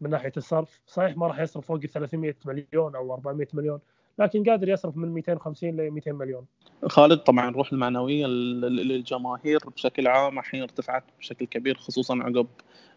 من 0.00 0.10
ناحية 0.10 0.32
الصرف. 0.36 0.82
صحيح 0.86 1.16
ما 1.16 1.26
راح 1.26 1.40
يصرف 1.40 1.66
فوق 1.66 1.78
300 1.80 2.36
مليون 2.46 2.96
أو 2.96 3.14
400 3.14 3.48
مليون. 3.54 3.80
لكن 4.20 4.44
قادر 4.44 4.68
يصرف 4.68 4.96
من 4.96 5.08
250 5.08 5.70
ل 5.70 5.90
200 5.90 6.12
مليون. 6.12 6.44
خالد 6.86 7.18
طبعا 7.18 7.48
الروح 7.48 7.72
المعنوية 7.72 8.26
للجماهير 8.26 9.58
بشكل 9.76 10.06
عام. 10.06 10.38
الحين 10.38 10.62
ارتفعت 10.62 11.04
بشكل 11.18 11.46
كبير 11.46 11.74
خصوصا 11.74 12.18
عقب 12.22 12.46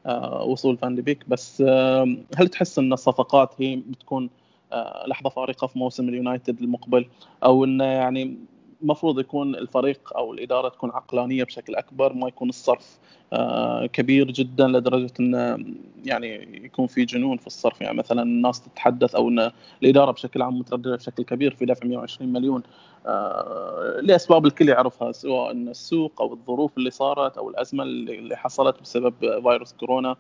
آه، 0.06 0.44
وصول 0.44 0.78
فان 0.78 0.96
بيك. 0.96 1.30
بس 1.30 1.62
هل 2.38 2.48
تحس 2.52 2.80
إن 2.80 2.94
الصفقات 2.94 3.50
هي 3.60 3.76
بتكون 3.76 4.30
آه، 4.74 5.06
لحظة 5.08 5.30
فارقة 5.30 5.68
في 5.68 5.80
موسم 5.80 6.10
اليونايتد 6.10 6.62
المقبل؟ 6.62 7.06
أو 7.44 7.66
إنه 7.66 7.86
يعني 7.86 8.38
المفروض 8.84 9.20
يكون 9.20 9.56
الفريق 9.56 10.18
أو 10.18 10.34
الإدارة 10.34 10.70
تكون 10.70 10.92
عقلانية 10.92 11.44
بشكل 11.44 11.76
أكبر 11.76 12.14
ما 12.14 12.28
يكون 12.28 12.50
الصرف 12.50 13.00
آه، 13.34 13.86
كبير 13.86 14.32
جدا 14.32 14.68
لدرجة 14.68 15.14
انه 15.20 15.66
يعني 16.06 16.60
يكون 16.66 16.88
في 16.88 17.06
جنون 17.06 17.38
في 17.38 17.48
الصرف. 17.48 17.82
يعني 17.82 17.98
مثلا 17.98 18.22
الناس 18.22 18.62
تتحدث 18.62 19.16
أو 19.16 19.30
إن 19.30 19.52
الإدارة 19.84 20.12
بشكل 20.12 20.42
عام 20.42 20.60
مترددة 20.60 20.96
بشكل 20.96 21.24
كبير 21.24 21.56
في 21.56 21.66
دفع 21.66 21.88
120 21.88 22.34
مليون 22.34 22.64
آه، 23.06 24.00
لأسباب 24.02 24.46
الكل 24.46 24.70
يعرفها 24.70 25.12
سواء 25.12 25.52
السوق 25.52 26.22
أو 26.22 26.34
الظروف 26.34 26.78
اللي 26.78 26.92
صارت 26.92 27.38
أو 27.38 27.50
الأزمة 27.50 27.84
اللي 27.84 28.38
حصلت 28.38 28.82
بسبب 28.82 29.14
فيروس 29.20 29.74
كورونا. 29.74 30.16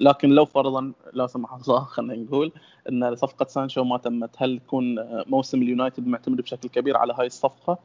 لكن 0.00 0.28
لو 0.28 0.44
فرضا 0.44 0.92
لا 1.12 1.26
سمح 1.26 1.52
الله 1.54 1.84
خلينا 1.84 2.16
نقول 2.16 2.52
إن 2.88 3.14
صفقة 3.14 3.44
سانشو 3.44 3.84
ما 3.84 3.98
تمت 3.98 4.42
هل 4.42 4.56
يكون 4.56 4.96
موسم 5.26 5.62
اليونايتد 5.62 6.06
معتمد 6.06 6.40
بشكل 6.40 6.68
كبير 6.68 6.96
على 6.96 7.14
هاي 7.18 7.26
الصفقة؟ 7.26 7.78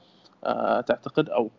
تعتقد 0.81 1.29
أو؟ 1.29 1.49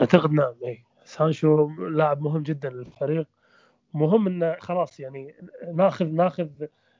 أعتقد 0.00 0.32
نعم 0.32 0.54
اي 0.64 0.84
سانشو 1.04 1.68
لاعب 1.88 2.22
مهم 2.22 2.42
جدا 2.42 2.70
للفريق. 2.70 3.26
مهم 3.94 4.26
إنه 4.26 4.56
خلاص 4.60 5.00
يعني 5.00 5.34
ناخذ 5.74 6.06
ناخذ 6.06 6.48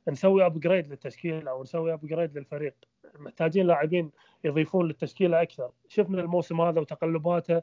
نسوي 0.08 0.46
upgrade 0.46 0.88
للتشكيلة 0.88 1.50
أو 1.50 1.62
نسوي 1.62 1.92
upgrade 1.92 2.38
للفريق. 2.38 2.74
محتاجين 3.18 3.66
لاعبين 3.66 4.10
يضيفون 4.44 4.86
للتشكيلة 4.86 5.42
أكثر. 5.42 5.70
شفنا 5.88 6.20
الموسم 6.20 6.60
هذا 6.60 6.80
وتقلباته 6.80 7.62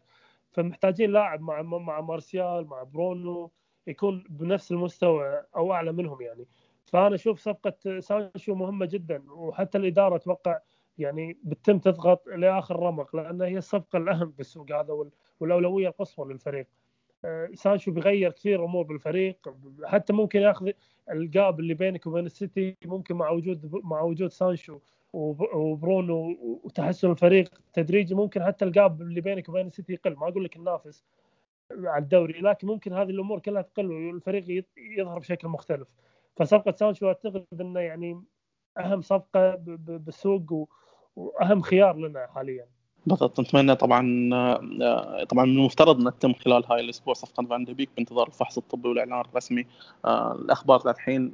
فمحتاجين 0.52 1.12
لاعب 1.12 1.42
مع 1.42 1.62
مع 1.62 2.02
مارسيال 2.02 2.68
مع 2.68 2.84
برونو. 2.84 3.52
يكون 3.88 4.24
بنفس 4.30 4.72
المستوى 4.72 5.44
أو 5.56 5.74
أعلى 5.74 5.92
منهم 5.92 6.22
يعني 6.22 6.48
فأنا 6.86 7.16
أشوف 7.16 7.40
صفقة 7.40 8.00
سانشو 8.00 8.56
مهمة 8.56 8.86
جدا 8.86 9.24
وحتى 9.32 9.78
الإدارة 9.78 10.16
أتوقع 10.16 10.60
يعني 10.98 11.38
بتتم 11.44 11.80
تضغط 11.80 12.28
لآخر 12.28 12.80
رمق 12.80 13.16
لأن 13.16 13.42
هي 13.42 13.58
الصفقة 13.58 13.98
الأهم 13.98 14.34
بالسوق 14.38 14.72
هذا 14.72 15.10
والأولوية 15.40 15.88
القصوى 15.88 16.34
للفريق. 16.34 16.68
آه، 17.26 17.50
سانشو 17.54 17.92
بيغير 17.92 18.32
كثير 18.32 18.66
أمور 18.66 18.84
بالفريق 18.86 19.56
حتى 19.86 20.14
ممكن 20.14 20.40
يأخذ 20.40 20.70
ال 21.12 21.24
gap 21.24 21.60
اللي 21.60 21.74
بينك 21.74 22.08
وبين 22.08 22.26
السيتي 22.26 22.78
ممكن 22.86 23.16
مع 23.16 23.30
وجود 23.30 23.72
مع 23.84 24.02
وجود 24.02 24.32
سانشو 24.32 24.80
وبرونو 25.14 26.38
وتحسن 26.64 27.12
الفريق 27.12 27.62
تدريجي 27.74 28.16
ممكن 28.16 28.44
حتى 28.44 28.66
ال 28.66 28.75
gap 28.75 29.02
اللي 29.02 29.22
بينك 29.22 29.50
وبين 29.50 29.68
السيتي 29.68 29.94
يقل 29.94 30.16
ما 30.16 30.28
أقول 30.28 30.44
لك 30.44 30.56
ننافس 30.56 31.06
على 31.72 32.04
الدوري 32.04 32.42
لكن 32.42 32.68
ممكن 32.68 32.94
هذه 32.94 33.10
الأمور 33.10 33.40
كلها 33.40 33.62
تقل 33.62 33.92
والفريق 33.92 34.66
يظهر 34.98 35.20
بشكل 35.20 35.48
مختلف. 35.48 35.88
فصفقة 36.38 36.72
سانشو 36.72 37.08
أعتقد 37.08 37.46
إنه 37.62 37.80
يعني 37.80 38.24
أهم 38.78 39.02
صفقة 39.02 39.56
بالسوق 39.78 40.70
وأهم 41.16 41.62
خيار 41.62 41.98
لنا 41.98 42.28
حاليا. 42.28 42.66
بالضبط. 43.06 43.40
نتمنى 43.40 43.76
طبعا 43.76 44.30
آه، 44.34 45.24
طبعا 45.24 45.46
من 45.46 45.52
المفترض 45.60 46.02
ان 46.02 46.20
تتم 46.20 46.34
خلال 46.34 46.64
هاي 46.72 46.80
الأسبوع 46.80 47.14
صفقة 47.14 47.46
فان 47.46 47.66
بيك 47.66 47.90
بانتظار 47.96 48.28
الفحص 48.28 48.58
الطبي 48.58 48.90
والإعلان 48.90 49.22
الرسمي. 49.22 49.66
آه، 50.06 50.32
الأخبار 50.32 50.82
للحين 50.88 51.34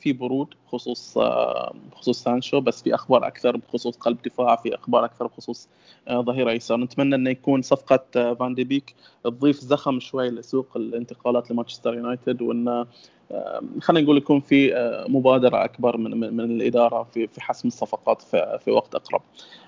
في 0.00 0.12
برود 0.12 0.54
بخصوص 0.66 1.18
آه، 1.18 1.74
بخصوص 1.92 2.22
سانشو 2.22 2.60
بس 2.60 2.82
في 2.82 2.94
أخبار 2.94 3.26
أكثر 3.26 3.56
بخصوص 3.56 3.96
قلب 3.96 4.18
دفاع 4.24 4.56
في 4.56 4.74
أخبار 4.74 5.04
أكثر 5.04 5.26
بخصوص 5.26 5.68
ظهير 6.12 6.50
أيسر 6.50 6.76
نتمنى 6.76 7.14
إنه 7.14 7.30
يكون 7.30 7.62
صفقة 7.62 8.34
فان 8.34 8.54
دي 8.54 8.64
بيك 8.64 8.94
تضيف 9.24 9.56
زخم 9.60 10.00
شوي 10.00 10.30
لسوق 10.30 10.76
الانتقالات 10.76 11.50
لمانشستر 11.50 11.94
يونايتد 11.94 12.42
وإن 12.42 12.86
خلينا 13.80 14.04
نقول 14.04 14.16
يكون 14.16 14.40
في 14.40 14.76
آه، 14.76 15.06
مبادرة 15.08 15.64
أكبر 15.64 15.96
من 15.96 16.34
من 16.36 16.40
الإدارة 16.40 17.02
في 17.02 17.26
في 17.26 17.40
حسم 17.40 17.68
الصفقات 17.68 18.22
في, 18.22 18.58
في 18.64 18.70
وقت 18.70 18.94
أقرب. 18.94 19.22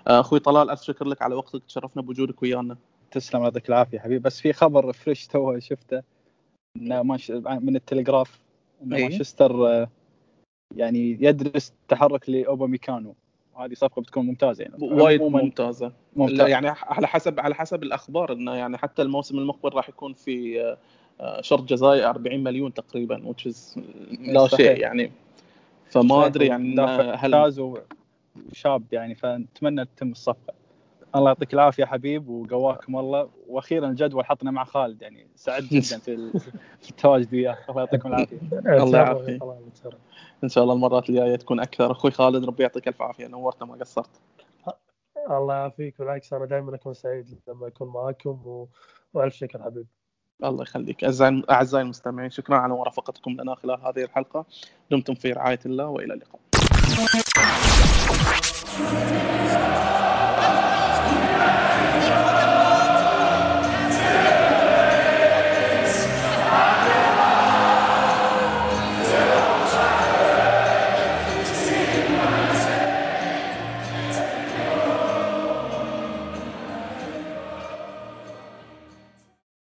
آه، 0.09 0.21
أخوي 0.21 0.39
طلال 0.39 0.71
ألف 0.71 0.83
شكر 0.83 1.05
لك 1.05 1.23
على 1.23 1.35
وقتك 1.35 1.63
تشرفنا 1.69 2.03
بوجودك 2.03 2.43
ويانا. 2.43 2.77
تسلم 3.11 3.43
يعطيك 3.43 3.69
العافية 3.69 3.99
حبيبي 3.99 4.19
بس 4.19 4.41
في 4.41 4.53
خبر 4.53 4.93
fresh 4.93 5.27
تو 5.27 5.59
شفته 5.59 6.03
من 6.77 7.77
التلغراف 7.77 8.41
إن 8.83 8.95
إيه؟ 8.95 9.03
مانشستر 9.03 9.67
آه، 9.67 9.89
يعني 10.77 11.19
يدرس 11.21 11.73
تحرك 11.89 12.29
لاوباميكانو 12.29 13.15
هذه 13.57 13.75
صفقة 13.75 14.03
بتكون 14.03 14.27
ممتازة 14.27 14.63
يعني. 14.63 14.75
وايد 14.81 15.23
ممتازة. 15.23 15.93
ممتاز. 16.17 16.49
يعني 16.49 16.69
على 16.69 17.07
حسب 17.07 17.41
على 17.41 17.55
حسب 17.55 17.83
الأخبار 17.83 18.33
إنه 18.33 18.55
يعني 18.55 18.79
حتى 18.79 19.03
الموسم 19.03 19.39
المقبل 19.39 19.75
راح 19.75 19.89
يكون 19.89 20.13
في 20.13 20.77
شرط 21.41 21.63
جزائي 21.63 22.05
40 22.05 22.45
مليون 22.45 22.75
تقريبا 22.75 23.27
وتشز 23.27 23.79
لا 24.21 24.49
شيء 24.49 24.81
يعني. 24.81 25.13
فما 25.91 26.27
أدري 26.27 26.47
يعني 26.47 26.81
هل 27.15 27.53
شاب 28.53 28.83
يعني 28.93 29.15
فنتمنى 29.15 29.85
تتم 29.85 30.11
الصفقة. 30.11 30.55
الله 31.17 31.31
يعطيك 31.31 31.55
العافية 31.55 31.85
حبيب 31.85 32.29
وقواكم 32.29 32.97
الله. 32.97 33.31
وأخيرا 33.49 33.89
الجدول 33.89 34.27
حطنا 34.27 34.51
مع 34.51 34.65
خالد 34.65 35.03
يعني 35.03 35.27
سعد 35.35 35.63
جدا 35.73 35.99
في 35.99 36.91
التواجد 36.91 37.35
وياه 37.35 37.59
الله 37.69 37.81
يعطيكم 37.81 38.09
العافية. 38.09 38.39
الله 38.53 38.99
يعافيك. 38.99 39.43
إن 40.45 40.49
شاء 40.49 40.65
الله 40.65 40.75
المرات 40.75 41.11
الجاية 41.11 41.37
تكون 41.37 41.61
أكثر. 41.61 41.93
أخوي 41.93 42.11
خالد 42.11 42.45
ربي 42.45 42.63
يعطيك 42.63 42.89
الف 42.89 43.03
عافية. 43.03 43.27
نورتنا 43.27 43.69
ما 43.69 43.75
قصرت. 43.75 44.21
الله 45.31 45.55
يعافيك 45.55 45.99
بالعكس 45.99 46.33
أنا 46.33 46.45
دائما 46.45 46.75
أكون 46.75 46.95
سعيد 46.95 47.39
لما 47.49 47.67
أكون 47.67 47.89
معاكم 47.89 48.31
و... 48.31 48.69
وألف 49.15 49.35
شكر 49.35 49.63
حبيبي 49.63 49.89
الله 50.45 50.63
يخليك. 50.63 51.05
أعزائي 51.51 51.83
المستمعين 51.85 52.31
شكرا 52.31 52.57
على 52.57 52.73
مرافقتكم 52.73 53.31
لنا 53.31 53.55
خلال 53.55 53.81
هذه 53.81 54.05
الحلقة. 54.05 54.45
دمتم 54.91 55.15
في 55.15 55.33
رعاية 55.33 55.61
الله 55.67 55.87
وإلى 55.87 56.15
اللقاء. 56.15 56.41